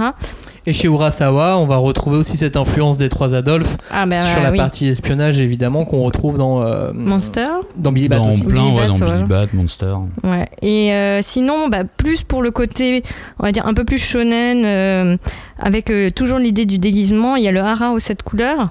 [0.68, 4.42] Et chez Urasawa, on va retrouver aussi cette influence des trois Adolphes Ah, bah, sur
[4.44, 4.58] la oui.
[4.58, 7.44] partie espionnage évidemment qu'on retrouve dans euh, Monster.
[7.78, 8.44] dans Billy Bat dans aussi.
[8.44, 9.12] plein, Billy ouais, Bat, dans ouais.
[9.14, 9.94] Billy Bat, Monster.
[10.24, 10.48] Ouais.
[10.62, 13.02] Et euh, sinon, bah, plus pour le côté,
[13.40, 15.18] on va dire, un peu plus shonen, euh,
[15.58, 18.70] avec euh, toujours l'idée du déguisement, il y a le hara aux sept couleurs,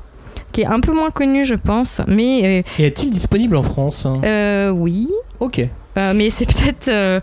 [0.53, 4.20] qui est un peu moins connu, je pense, mais Et est-il disponible en France euh,
[4.24, 5.09] euh, oui.
[5.41, 5.59] Ok.
[5.99, 6.86] Euh, mais c'est peut-être.
[6.86, 7.18] euh,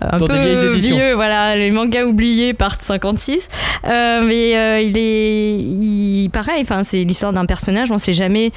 [0.00, 3.48] un Dans des vieilles peu vieux, voilà, les mangas oubliés part 56.
[3.86, 8.50] Euh, mais euh, il est, il, pareil, enfin, c'est l'histoire d'un personnage, on sait jamais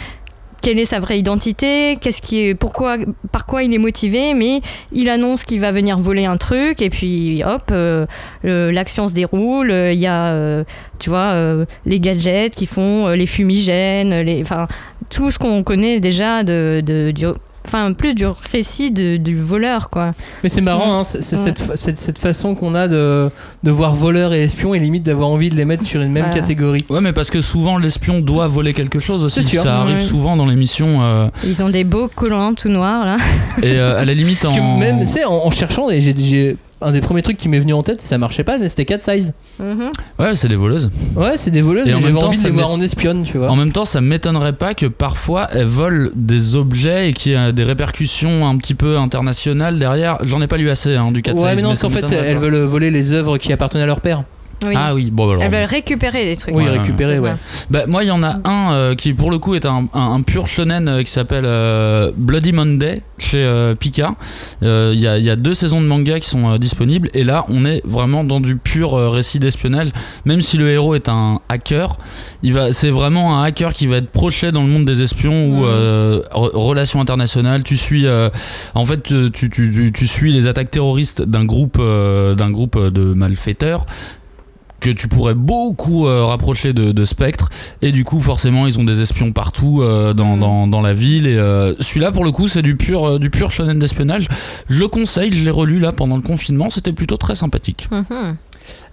[0.61, 2.97] quelle est sa vraie identité, qu'est-ce qui est, pourquoi,
[3.31, 4.59] par quoi il est motivé, mais
[4.91, 8.05] il annonce qu'il va venir voler un truc et puis hop, euh,
[8.43, 9.71] l'action se déroule.
[9.71, 10.65] euh, Il y a, euh,
[10.99, 14.67] tu vois, euh, les gadgets qui font euh, les fumigènes, les, enfin
[15.09, 17.25] tout ce qu'on connaît déjà de, de- du,
[17.69, 20.11] enfin plus du récit de- du voleur quoi.
[20.43, 21.43] Mais c'est marrant, hein, c'est c'est Ouais.
[21.43, 23.29] cette, fa- cette, cette façon qu'on a de,
[23.63, 26.25] de voir voleurs et espions et limite d'avoir envie de les mettre sur une même
[26.25, 26.39] Voilà.
[26.41, 26.85] catégorie.
[26.89, 29.43] Ouais, mais parce que souvent l'espion doit voler quelque chose aussi.
[29.43, 29.61] C'est sûr.
[29.63, 30.01] Ça arrive Ouais.
[30.01, 30.87] souvent dans l'émission.
[31.01, 33.17] euh, Ils ont des beaux collants tout noirs là.
[33.61, 34.75] et euh, à la limite, Parce en.
[34.75, 37.49] que même, tu sais, en, en cherchant, et j'ai- j'ai un des premiers trucs qui
[37.49, 39.33] m'est venu en tête, ça marchait pas, mais c'était Cat Size.
[39.59, 39.91] Mhm.
[40.17, 40.89] Ouais, c'est des voleuses.
[41.15, 42.69] Ouais, c'est des voleuses, Et en mais même j'avais temps, envie de ça les voir
[42.69, 43.49] en espionne, tu vois.
[43.49, 47.35] En même temps, ça m'étonnerait pas que parfois elles volent des objets et qu'il y
[47.35, 50.17] ait des répercussions un petit peu internationales derrière.
[50.23, 52.01] J'en ai pas lu assez hein, du 4 Ouais, mais non, ça parce qu'en fait,
[52.05, 52.41] m'étonnerait elles pas.
[52.41, 54.23] veulent voler les œuvres qui appartenaient à leur père.
[54.65, 54.73] Oui.
[54.75, 55.41] Ah oui, bon, alors.
[55.43, 56.53] Elles veulent récupérer des trucs.
[56.55, 57.33] Oui, Ouais, récupérer, ouais.
[57.69, 60.11] Bah, moi, il y en a un euh, qui, pour le coup, est un, un-
[60.13, 64.15] un pur shonen euh, qui s'appelle euh, Bloody Monday chez euh, Pika.
[64.63, 67.09] Euh, Il y, a, il y a deux saisons de manga qui sont euh, disponibles.
[67.13, 69.89] Et là, on est vraiment dans du pur euh, récit d'espionnage.
[70.25, 71.97] Même si le héros est un hacker,
[72.43, 75.47] il va, c'est vraiment un hacker qui va être projeté dans le monde des espions
[75.49, 76.21] ou re-
[76.53, 77.63] relations internationales.
[77.63, 78.29] Tu suis, euh,
[78.75, 82.77] en fait, tu, tu, tu- tu suis les attaques terroristes d'un groupe, euh, d'un groupe
[82.77, 83.85] de malfaiteurs
[84.79, 87.49] que tu pourrais beaucoup euh, rapprocher de, de Spectre.
[87.81, 90.39] Et du coup forcément ils ont des espions partout euh, dans, Mm.
[90.39, 91.27] dans, dans la ville.
[91.27, 94.27] Et euh, celui-là pour le coup c'est du pur euh, du pur shonen d'espionnage.
[94.69, 96.69] Je le conseille je l'ai relu là pendant le confinement.
[96.69, 97.87] C'était plutôt très sympathique.
[97.91, 98.37] Mhm.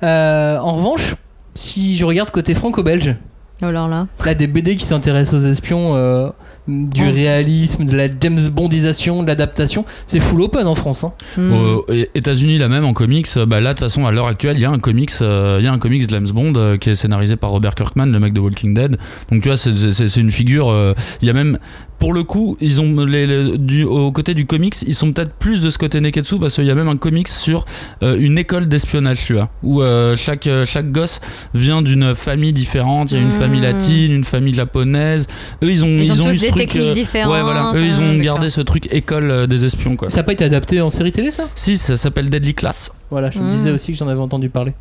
[0.03, 1.15] Euh, en revanche,
[1.55, 3.17] si je regarde côté franco-belge,
[3.63, 4.07] Oh là là.
[4.25, 6.29] là, des BD qui s'intéressent aux espions, euh,
[6.69, 7.11] du Oh.
[7.15, 11.05] réalisme, de la James Bondisation, de l'adaptation, c'est full open en France.
[11.05, 11.13] hein.
[11.39, 14.27] Aux et- États-Unis là même en comics euh, bah là de toute façon à l'heure
[14.27, 16.53] actuelle il y a un comics euh, il y a un comics de James Bond
[16.57, 18.99] euh, qui est scénarisé par Robert Kirkman le mec de Walking Dead
[19.31, 20.93] donc tu vois c'est- une figure euh,
[21.23, 21.59] il y a même
[21.99, 25.33] pour le coup ils ont les, les- du, au côté du comics ils sont peut-être
[25.35, 27.65] plus de ce côté Neketsu parce qu'il y a même un comics sur
[28.03, 31.21] euh, une école d'espionnage tu vois où euh, chaque euh, chaque gosse
[31.55, 33.41] vient d'une famille différente il y a une Mhm.
[33.41, 35.27] famille latine une famille japonaise
[35.63, 37.33] eux ils ont Ils ont eu tous ce des truc techniques euh, différentes.
[37.33, 40.23] ouais voilà eux ils ont gardé ce truc école euh, des espions quoi Ça n'a
[40.25, 41.45] pas été adapté en série télé, ça?
[41.55, 43.57] Si ça s'appelle Deadly Class Voilà, je me Mm.
[43.57, 44.75] disais aussi que j'en avais entendu parler.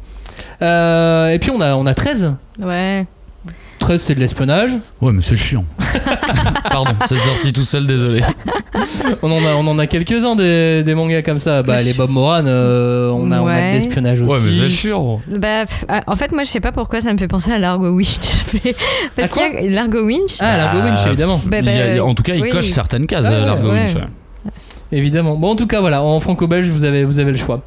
[0.62, 2.36] Euh, et puis on a, on a 13.
[2.60, 3.06] Ouais.
[3.86, 4.72] 13, c'est de l'espionnage.
[5.00, 5.64] Ouais, mais c'est chiant.
[6.72, 8.20] Pardon, c'est sorti tout seul, désolé.
[9.22, 11.62] On en a, on en a quelques-uns des, des mangas comme ça.
[11.64, 13.70] Bah, les Bob Moran, euh, on, a, on a Ouais.
[13.70, 14.32] de l'espionnage aussi.
[14.32, 15.22] Ouais, mais c'est chiant.
[15.28, 17.60] Bah, pff, ah, en fait, moi, je sais pas pourquoi ça me fait penser à
[17.60, 18.18] Largo Winch.
[18.66, 18.76] Mais-
[19.16, 20.38] Parce À quoi qu'il y a Largo Winch.
[20.40, 21.42] Ah, Largo Winch, Ah, évidemment.
[21.46, 22.50] Bah, Il y a- bah, en tout cas, il oui.
[22.50, 23.86] coche certaines cases, Ah ouais, Largo ouais.
[23.94, 24.04] Winch.
[24.96, 25.36] Évidemment.
[25.36, 27.62] Bon, en tout cas, voilà, en franco-belge, vous avez, vous avez le choix.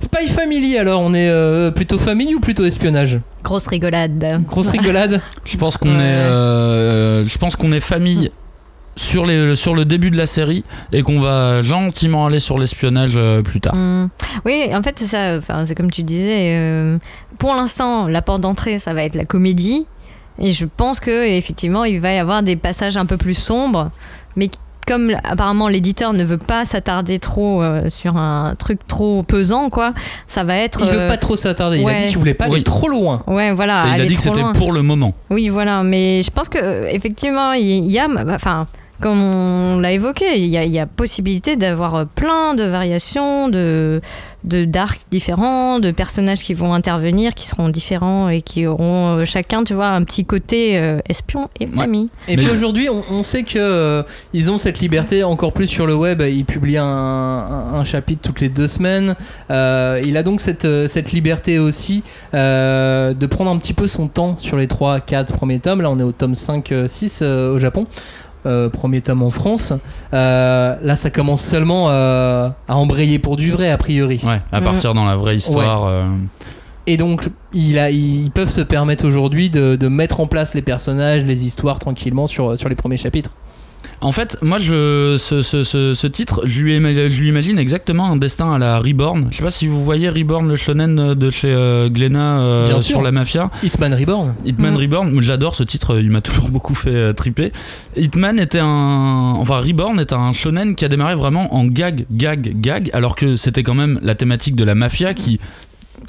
[0.00, 4.42] Spy Family, alors, on est euh, plutôt famille ou plutôt espionnage Grosse rigolade.
[4.48, 6.02] Grosse rigolade Je pense qu'on Ouais.
[6.02, 8.30] est, euh, je pense qu'on est famille
[8.96, 13.12] sur les, sur le début de la série et qu'on va gentiment aller sur l'espionnage
[13.14, 13.74] euh, plus tard.
[13.74, 14.08] Hmm.
[14.44, 15.36] Oui, en fait, c'est ça.
[15.38, 16.56] Enfin, c'est comme tu disais.
[16.58, 16.98] euh,
[17.38, 19.86] pour l'instant, la porte d'entrée, ça va être la comédie.
[20.38, 23.90] Et je pense que effectivement, il va y avoir des passages un peu plus sombres,
[24.34, 24.50] mais
[24.92, 29.94] comme apparemment l'éditeur ne veut pas s'attarder trop euh, sur un truc trop pesant, quoi,
[30.26, 30.80] ça va être.
[30.82, 31.78] Il veut euh, pas trop s'attarder.
[31.78, 33.22] Il a dit qu'il voulait pas aller trop loin.
[33.26, 33.86] Ouais, voilà.
[33.86, 35.14] Et il a dit que c'était pour le moment.
[35.30, 38.66] Oui, voilà, mais je pense que euh, effectivement, il y a, enfin,
[39.00, 43.48] comme on l'a évoqué, il y a, il y a possibilité d'avoir plein de variations,
[43.48, 44.02] de
[44.44, 49.24] de d'arcs différents, de personnages qui vont intervenir, qui seront différents et qui auront euh,
[49.24, 51.72] chacun, tu vois, un petit côté euh, espion et Ouais.
[51.74, 52.08] famille.
[52.28, 55.66] Et Mais- puis aujourd'hui, on, on sait que euh, ils ont cette liberté encore plus
[55.66, 56.20] sur le web.
[56.26, 59.14] Ils publient un, un- un chapitre toutes les deux semaines.
[59.50, 62.02] Euh, il a donc cette, cette liberté aussi
[62.34, 65.82] euh, de prendre un petit peu son temps sur les 3, 4 premiers tomes.
[65.82, 67.86] Là, on est au tome 5, euh, 6 euh, au Japon.
[68.44, 69.72] Euh, premier tome en France.
[70.12, 74.20] Euh, là, ça commence seulement euh, à embrayer pour du vrai, a priori.
[74.24, 75.86] Ouais, à partir dans la vraie histoire.
[75.86, 76.04] euh,
[76.88, 80.62] Et donc, il a, ils peuvent se permettre aujourd'hui de, de mettre en place les
[80.62, 83.30] personnages, les histoires tranquillement sur, sur les premiers chapitres.
[84.02, 87.58] En fait, moi, je, ce, ce, ce, ce titre, je lui, ima- je lui imagine
[87.58, 89.28] exactement un destin à la Reborn.
[89.30, 92.82] Je sais pas si vous voyez Reborn, le shonen de chez euh, Glénat euh, sûr.
[92.82, 93.50] sur la mafia.
[93.62, 94.34] Hitman Reborn.
[94.44, 94.80] Hitman Mhm.
[94.80, 97.52] Reborn, j'adore ce titre, il m'a toujours beaucoup fait euh, triper.
[97.96, 99.34] Hitman était un.
[99.38, 103.36] Enfin, Reborn est un shonen qui a démarré vraiment en gag, gag, gag, alors que
[103.36, 105.38] c'était quand même la thématique de la mafia qui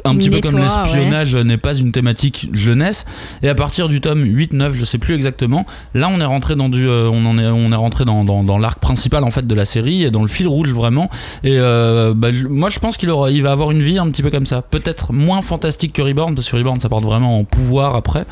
[0.05, 3.05] un petit peu comme l'espionnage n'est pas une thématique jeunesse.
[3.41, 6.69] Et à partir du tome 8-9, je sais plus exactement, là on est rentré dans
[6.69, 9.47] du, euh, on en est, on est rentré dans, dans, dans l'arc principal en fait
[9.47, 11.09] de la série et dans le fil rouge vraiment.
[11.43, 14.21] Et euh, bah, moi je pense qu'il aura, il va avoir une vie un petit
[14.23, 14.61] peu comme ça.
[14.61, 18.25] Peut-être moins fantastique que Reborn parce que Reborn ça porte vraiment en pouvoir après,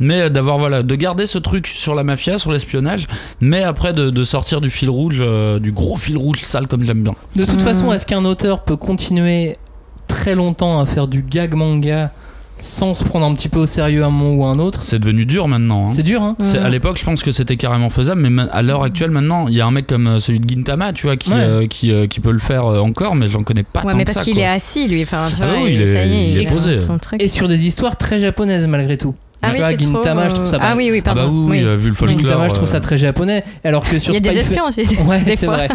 [0.00, 3.06] mais euh, d'avoir voilà, de garder ce truc sur la mafia, sur l'espionnage,
[3.40, 6.84] mais après de, de sortir du fil rouge, euh, du gros fil rouge sale comme
[6.84, 7.14] j'aime bien.
[7.36, 7.64] De toute Hmm.
[7.64, 9.56] façon, est-ce qu'un auteur peut continuer
[10.08, 12.10] très longtemps à faire du gag manga
[12.56, 15.26] sans se prendre un petit peu au sérieux un moment ou un autre C'est devenu
[15.26, 15.86] dur maintenant.
[15.86, 15.88] hein.
[15.88, 18.62] C'est dur, hein C'est- à l'époque, je pense que c'était carrément faisable, mais ma- à
[18.62, 21.16] l'heure actuelle, maintenant, il y a un mec comme euh, celui de Gintama, tu vois,
[21.16, 21.36] qui, Ouais.
[21.40, 24.04] euh, qui, euh, qui peut le faire encore, mais j'en connais pas Ouais, tant mais
[24.04, 25.02] parce qu'il est assis, lui.
[25.02, 26.78] Enfin, tu Ah vois, oui, il est- ça y est, il est posé.
[26.78, 27.20] son truc.
[27.20, 29.16] Et sur des histoires très japonaises malgré tout.
[29.44, 31.22] Ah oui, vois, tu trouves, Gintama, je trouve ça Ah oui, oui, Ah pardon.
[31.22, 31.64] bah oui, oui, oui.
[31.64, 32.20] euh, vu le folklore.
[32.20, 33.44] Gintama, je trouve ça euh, très japonais.
[33.64, 34.82] Alors que sur Il y a des Spy espions aussi.
[35.06, 35.56] Ouais, des c'est fois.
[35.56, 35.68] vrai.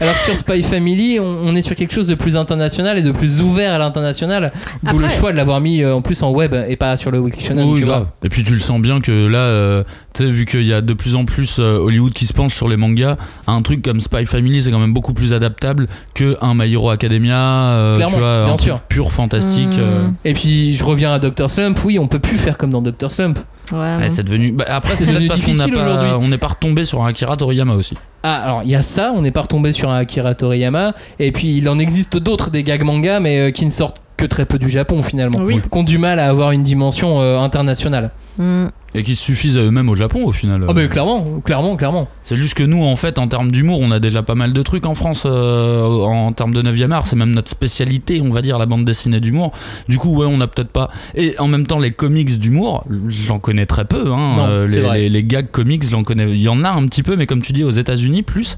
[0.00, 3.02] Alors que sur Spy Family, on, on est sur quelque chose de plus international et
[3.02, 4.52] de plus ouvert à l'international.
[4.82, 7.18] D'où le choix de l'avoir mis euh, en plus en web et pas sur le
[7.18, 7.64] Weekly Shonen.
[7.66, 8.06] Oui, grave.
[8.22, 9.82] Et puis tu le sens bien que là, euh,
[10.14, 12.54] tu sais, vu qu'il y a de plus en plus euh, Hollywood qui se penche
[12.54, 16.36] sur les mangas, un truc comme Spy Family, c'est quand même beaucoup plus adaptable que
[16.42, 18.74] un My Hero Academia, euh, Clairement, tu vois, bien un sûr.
[18.76, 19.68] truc pur fantastique.
[19.76, 19.80] Mmh.
[19.80, 20.06] euh.
[20.24, 21.78] Et puis je reviens à Dr Slump.
[21.84, 23.38] Oui, on peut plus faire comme dans Slump.
[23.72, 24.52] Ouais, c'est devenu.
[24.52, 26.10] bah, après, C'est peut-être devenu parce qu'on n'a difficile pas, aujourd'hui.
[26.20, 27.96] on n'est pas retombé sur un Akira Toriyama aussi.
[28.22, 30.94] Ah, alors il y a ça, on n'est pas retombé sur un Akira Toriyama.
[31.18, 34.24] Et puis il en existe d'autres des gags manga, mais euh, qui ne sortent que
[34.24, 35.38] très peu du Japon finalement.
[35.42, 35.60] Oui.
[35.60, 38.10] Qui ont du mal à avoir une dimension euh, internationale.
[38.38, 38.66] Mm.
[38.94, 40.64] Et qui suffisent à eux-mêmes au Japon au final.
[40.68, 42.08] Ah, bah clairement, clairement, clairement.
[42.22, 44.62] C'est juste que nous, en fait, en termes d'humour, on a déjà pas mal de
[44.62, 47.04] trucs en France euh, en termes de 9e art.
[47.06, 49.52] C'est même notre spécialité, on va dire, la bande dessinée d'humour.
[49.88, 50.88] Du coup, ouais, on a peut-être pas.
[51.14, 54.04] Et en même temps, les comics d'humour, j'en connais très peu.
[54.12, 54.34] Hein.
[54.36, 54.98] Non, Euh, les, vrai.
[55.00, 56.30] les, les gags comics, j'en connais.
[56.30, 58.56] Il y en a un petit peu, mais comme tu dis, aux États-Unis plus.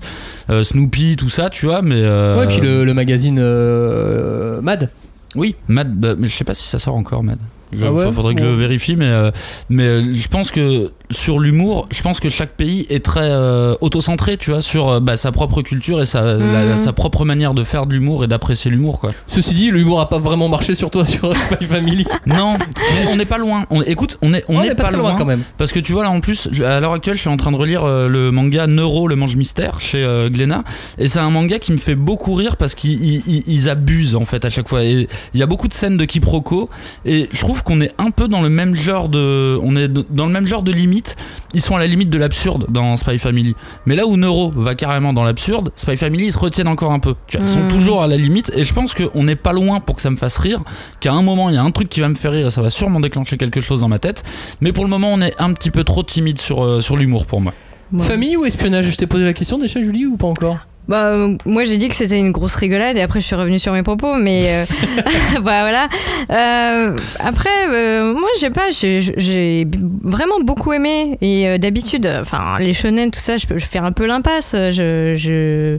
[0.50, 1.82] Euh, Snoopy, tout ça, tu vois.
[1.82, 1.96] Mais.
[1.98, 4.90] euh, Ouais, puis le, le magazine euh, Mad.
[5.35, 7.39] Oui, Mad, bah, mais je sais pas si ça sort encore, Mad.
[7.72, 9.31] Il Ah ouais faudrait que je vérifie, mais, euh,
[9.68, 13.74] mais euh, je pense que sur l'humour, je pense que chaque pays est très euh,
[13.80, 16.76] autocentré, tu vois, sur euh, bah, sa propre culture et sa, la- Mhm.
[16.76, 19.12] sa propre manière de faire de l'humour et d'apprécier l'humour, quoi.
[19.26, 22.04] Ceci dit, l'humour a pas vraiment marché sur toi sur Spy Family.
[22.26, 23.64] Non, mais on n'est pas loin.
[23.70, 25.42] On, écoute, on est, on On est pas, loin, quand même.
[25.56, 27.56] Parce que tu vois là en plus, à l'heure actuelle, je suis en train de
[27.56, 30.64] relire euh, le manga Neuro, le mange mystère chez euh, Glénat,
[30.98, 34.14] et c'est un manga qui me fait beaucoup rire parce qu'ils ils- ils- ils abusent
[34.14, 34.84] en fait à chaque fois.
[34.84, 36.68] Et il y a beaucoup de scènes de quiproquo,
[37.06, 40.26] et je trouve qu'on est un peu dans le même genre de, on est dans
[40.26, 40.97] le même genre de limite.
[41.55, 43.55] Ils sont à la limite de l'absurde dans Spy Family,
[43.86, 46.99] mais là où Neuro va carrément dans l'absurde, Spy Family ils se retiennent encore un
[46.99, 47.14] peu.
[47.26, 47.68] Tu vois, ils sont Mhm.
[47.68, 50.16] toujours à la limite, et je pense qu'on n'est pas loin pour que ça me
[50.16, 50.62] fasse rire.
[51.01, 52.62] Qu'à un moment il y a un truc qui va me faire rire et ça
[52.62, 54.24] va sûrement déclencher quelque chose dans ma tête.
[54.61, 57.26] Mais pour le moment, on est un petit peu trop timide sur, euh, sur l'humour
[57.26, 57.53] pour moi.
[57.92, 58.05] Ouais.
[58.05, 58.90] Famille ou espionnage?
[58.90, 60.59] Je t'ai posé la question déjà, Julie, ou pas encore?
[60.89, 63.59] Bah, euh, moi j'ai dit que c'était une grosse rigolade et après je suis revenue
[63.59, 64.64] sur mes propos, mais euh,
[65.43, 65.89] bah, voilà.
[66.30, 69.66] Euh, après, euh, moi je sais pas, j'ai j'ai
[70.03, 73.93] vraiment beaucoup aimé et euh, d'habitude, enfin les shonen, tout ça, je peux faire un
[73.93, 74.53] peu l'impasse.
[74.55, 75.78] Je, je...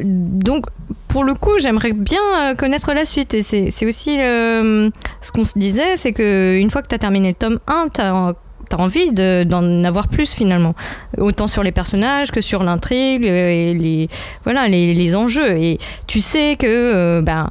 [0.00, 0.66] Donc
[1.08, 4.90] pour le coup, j'aimerais bien connaître la suite et c'est c'est aussi euh,
[5.22, 7.88] ce qu'on se disait, c'est que une fois que tu as terminé le tome 1,
[7.92, 8.34] tu as
[8.70, 10.74] T'as envie de- d'en avoir plus finalement,
[11.18, 14.08] autant sur les personnages que sur l'intrigue euh, et les,
[14.44, 15.58] voilà, les, les enjeux.
[15.58, 17.50] Et tu sais que, euh, ben,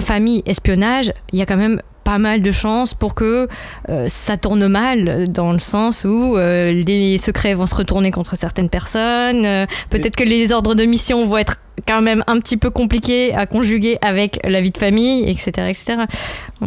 [0.00, 3.46] famille, espionnage, il y a quand même pas mal de chances pour que
[3.90, 8.34] euh, ça tourne mal dans le sens où euh, les secrets vont se retourner contre
[8.38, 9.44] certaines personnes.
[9.44, 13.34] euh, Peut-être que les ordres de mission vont être quand même un petit peu compliqués
[13.34, 15.50] à conjuguer avec la vie de famille, etc.
[15.68, 15.94] etc.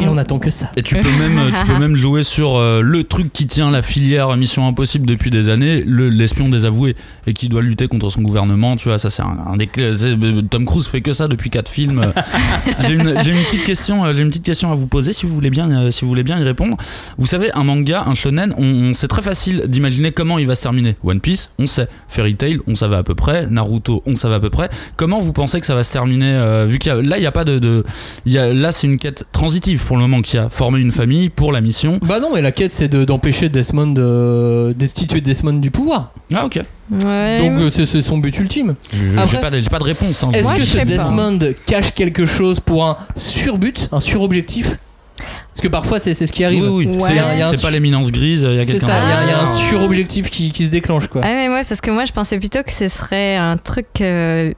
[0.00, 0.70] Et on attend que ça.
[0.76, 3.82] Et tu peux même, tu peux même jouer sur euh, le truc qui tient la
[3.82, 6.96] filière Mission Impossible depuis des années, le- l'espion désavoué,
[7.26, 8.76] et qui doit lutter contre son gouvernement.
[8.76, 11.68] Tu vois, ça c'est un, un des euh, Tom Cruise fait que ça depuis quatre
[11.70, 12.12] films.
[12.88, 13.04] J'ai une,
[13.44, 15.90] petite question, euh, j'ai une petite question à vous poser si vous voulez bien, euh,
[15.90, 16.76] si vous voulez bien y répondre.
[17.18, 20.54] Vous savez, un manga, un shonen, on, on- c'est très facile d'imaginer comment il va
[20.54, 20.96] se terminer.
[21.04, 21.88] One Piece, on sait.
[22.08, 23.46] Fairy Tail, on savait à peu près.
[23.46, 24.68] Naruto, on savait à peu près.
[25.02, 27.22] Comment vous pensez que ça va se terminer euh, Vu qu'il y a, là, il
[27.24, 27.82] y a pas de, de
[28.24, 30.92] il y a, là, c'est une quête transitive pour le moment qui a formé une
[30.92, 31.98] famille pour la mission.
[32.02, 36.12] Bah non, mais la quête c'est de- d'empêcher Desmond de destituer Desmond du pouvoir.
[36.32, 36.60] Ah ok.
[37.04, 37.38] Ouais.
[37.40, 38.76] Donc euh, c'est son but ultime.
[38.92, 40.22] J'ai pas, pas de réponse.
[40.22, 40.30] hein.
[40.34, 40.84] Est-ce Moi, que ce pas.
[40.84, 44.76] Desmond cache quelque chose pour un surbut, un surobjectif?
[45.18, 46.62] Parce que parfois c'est c'est ce qui arrive.
[46.62, 46.96] Oui, oui.
[46.96, 47.42] Ouais.
[47.52, 48.46] C'est pas l'éminence grise.
[48.48, 48.86] Il y a quelqu'un.
[49.24, 49.68] il y, un Ah.
[49.68, 51.22] surobjectif qui, qui se déclenche quoi.
[51.24, 54.52] Ah mais ouais, parce que moi je pensais plutôt que ce serait un truc euh,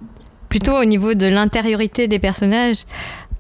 [0.55, 2.85] plutôt au niveau de l'intériorité des personnages.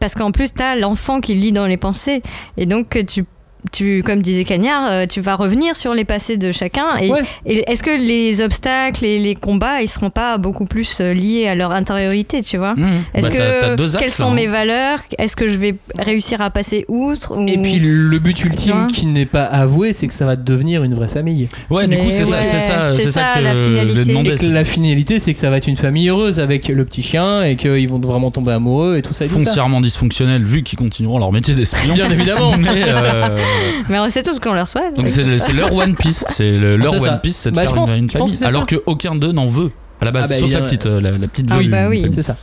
[0.00, 2.22] Parce qu'en plus, t'as l'enfant qui lit dans les pensées.
[2.56, 3.24] Et donc, tu
[3.72, 6.84] tu, comme disait Cagnard, euh, tu vas revenir sur les passés de chacun.
[7.00, 7.22] Et, Ouais.
[7.46, 11.46] et est-ce que les obstacles et les combats, ils seront pas beaucoup plus euh, liés
[11.48, 12.74] à leur intériorité, tu vois?
[12.74, 12.86] Mmh.
[13.14, 14.34] Est-ce Bah, que deux quelles axes, sont hein.
[14.34, 14.98] mes valeurs?
[15.18, 19.06] Est-ce que je vais réussir à passer outre ou- Et puis le but ultime qui
[19.06, 21.48] n'est pas avoué, c'est que ça va devenir une vraie famille.
[21.70, 24.12] Ouais, du Mais coup, c'est ça, c'est ça, c'est ça, ça, que la finalité.
[24.34, 27.02] Et que la finalité, c'est que ça va être une famille heureuse avec le petit
[27.02, 29.24] chien et qu'ils vont vraiment tomber amoureux et tout ça.
[29.24, 29.40] Et tout ça.
[29.40, 31.94] Foncièrement dysfonctionnel, vu qu'ils continueront leur métier d'espion.
[31.94, 32.56] Bien évidemment.
[32.58, 33.36] Mais, euh,
[33.88, 34.96] Mais on sait tout ce qu'on leur souhaite.
[34.96, 37.12] donc c'est le- c'est leur One Piece, c'est le- leur C'est ça.
[37.14, 38.44] One Piece, c'est de Bah, faire je pense- une, une je pense famille, que c'est
[38.46, 38.66] alors ça.
[38.66, 41.10] que aucun d'eux n'en veut à la base, Ah bah, sauf la petite, euh, la,
[41.12, 42.06] la petite Ah oui, veuve, bah oui.
[42.12, 42.36] C'est ça.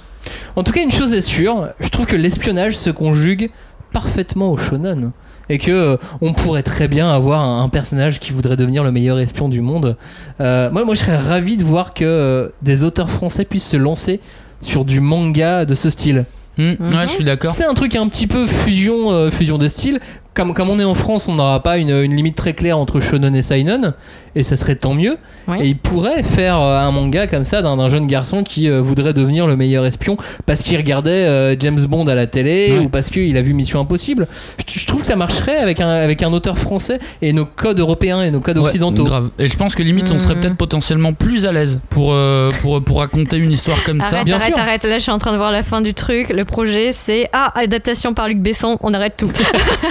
[0.55, 3.49] En tout cas, une chose est sûre, je trouve que l'espionnage se conjugue
[3.91, 5.11] parfaitement au shonen.
[5.49, 8.91] Et que euh, on pourrait très bien avoir un, un personnage qui voudrait devenir le
[8.91, 9.97] meilleur espion du monde.
[10.39, 13.75] Euh, moi, moi, je serais ravi de voir que euh, des auteurs français puissent se
[13.75, 14.21] lancer
[14.61, 16.23] sur du manga de ce style.
[16.57, 16.93] Hum, Mhm.
[16.95, 17.51] Ouais, je suis d'accord.
[17.51, 19.99] C'est un truc un petit peu fusion, euh, fusion des styles.
[20.33, 23.01] Comme, comme on est en France, on n'aura pas une, une limite très claire entre
[23.01, 23.93] shonen et seinen,
[24.33, 25.17] et ça serait tant mieux.
[25.59, 29.11] Et il pourrait faire euh, un manga comme ça d'un jeune garçon qui euh, voudrait
[29.13, 30.15] devenir le meilleur espion
[30.45, 33.81] parce qu'il regardait euh, James Bond à la télé ou parce qu'il a vu Mission
[33.81, 34.27] Impossible.
[34.69, 37.79] Je, je trouve que ça marcherait avec un, avec un auteur français et nos codes
[37.81, 39.03] européens et nos codes Ouais, occidentaux.
[39.03, 39.31] grave.
[39.37, 40.39] Et je pense que limite, on serait Mhm.
[40.41, 44.15] peut-être potentiellement plus à l'aise pour, euh, pour, pour raconter une histoire comme ça.
[44.17, 44.63] Arrête, bien arrête, sûr.
[44.63, 44.83] arrête.
[44.85, 46.29] Là, je suis en train de voir la fin du truc.
[46.29, 48.77] Le projet, c'est Ah, adaptation par Luc Besson.
[48.79, 49.29] On arrête tout.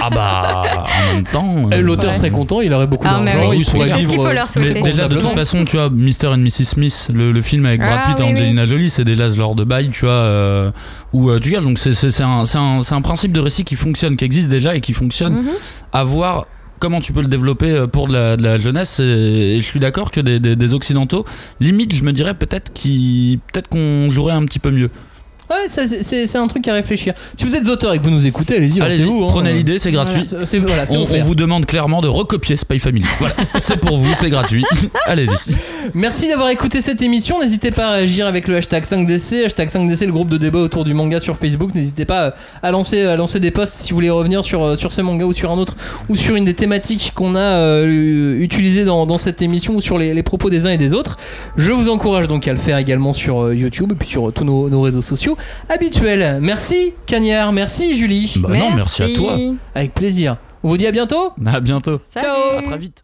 [0.01, 1.55] Ah bah, en même temps.
[1.71, 2.17] Euh, euh, L'auteur Ouais.
[2.17, 4.15] serait content, il aurait beaucoup Ah, d'argent, oui, il pourrait vivre.
[4.15, 4.81] faut leur Mais souhaiter.
[4.81, 6.27] déjà, de toute façon, tu vois, Mr.
[6.27, 6.63] and Mrs.
[6.65, 9.35] Smith, le, le film avec Brad Ah, Pitt et oui, Angelina Jolie, c'est déjà ce
[9.37, 10.71] genre de bail, tu vois, euh,
[11.13, 14.75] où euh, tu regardes, donc c'est- un, principe de récit qui fonctionne, qui existe déjà
[14.75, 15.33] et qui fonctionne.
[15.35, 15.49] Mhm.
[15.93, 16.45] À voir
[16.79, 18.99] comment tu peux le développer euh, pour de la, de la jeunesse.
[18.99, 21.25] Et, et je suis d'accord que des, des- des occidentaux,
[21.59, 22.71] limite, je me dirais peut-être
[23.69, 24.89] qu'on jouerait un petit peu mieux.
[25.51, 27.13] Ouais, c'est- un truc à réfléchir.
[27.37, 29.27] Si vous êtes auteur et que vous nous écoutez, allez-y, Allez-y, lancez-vous, hein.
[29.29, 30.25] prenez l'idée, c'est gratuit.
[30.29, 33.05] Voilà, c'est voilà, c'est On, on vous demande clairement de recopier Spy Family.
[33.19, 34.63] Voilà, c'est pour vous, c'est gratuit.
[35.05, 35.35] Allez-y.
[35.93, 37.39] Merci d'avoir écouté cette émission.
[37.41, 39.43] N'hésitez pas à réagir avec le hashtag 5DC.
[39.45, 41.75] Hashtag 5DC, le groupe de débat autour du manga sur Facebook.
[41.75, 42.31] N'hésitez pas euh,
[42.63, 45.25] à lancer, à lancer des posts si vous voulez revenir sur, euh, sur ce manga
[45.25, 45.75] ou sur un autre
[46.07, 49.97] ou sur une des thématiques qu'on a euh, utilisées dans, dans cette émission ou sur
[49.97, 51.17] les, les propos des uns et des autres.
[51.57, 54.31] Je vous encourage donc à le faire également sur euh, YouTube et puis sur euh,
[54.31, 55.37] tous nos, nos réseaux sociaux
[55.69, 56.39] habituels.
[56.41, 58.33] Merci Cagnard, merci Julie.
[58.37, 59.37] Bah non, merci à toi.
[59.75, 60.37] Avec plaisir.
[60.63, 61.33] On vous dit à bientôt.
[61.45, 61.99] À bientôt.
[62.15, 62.57] Salut.
[62.59, 63.03] À très vite.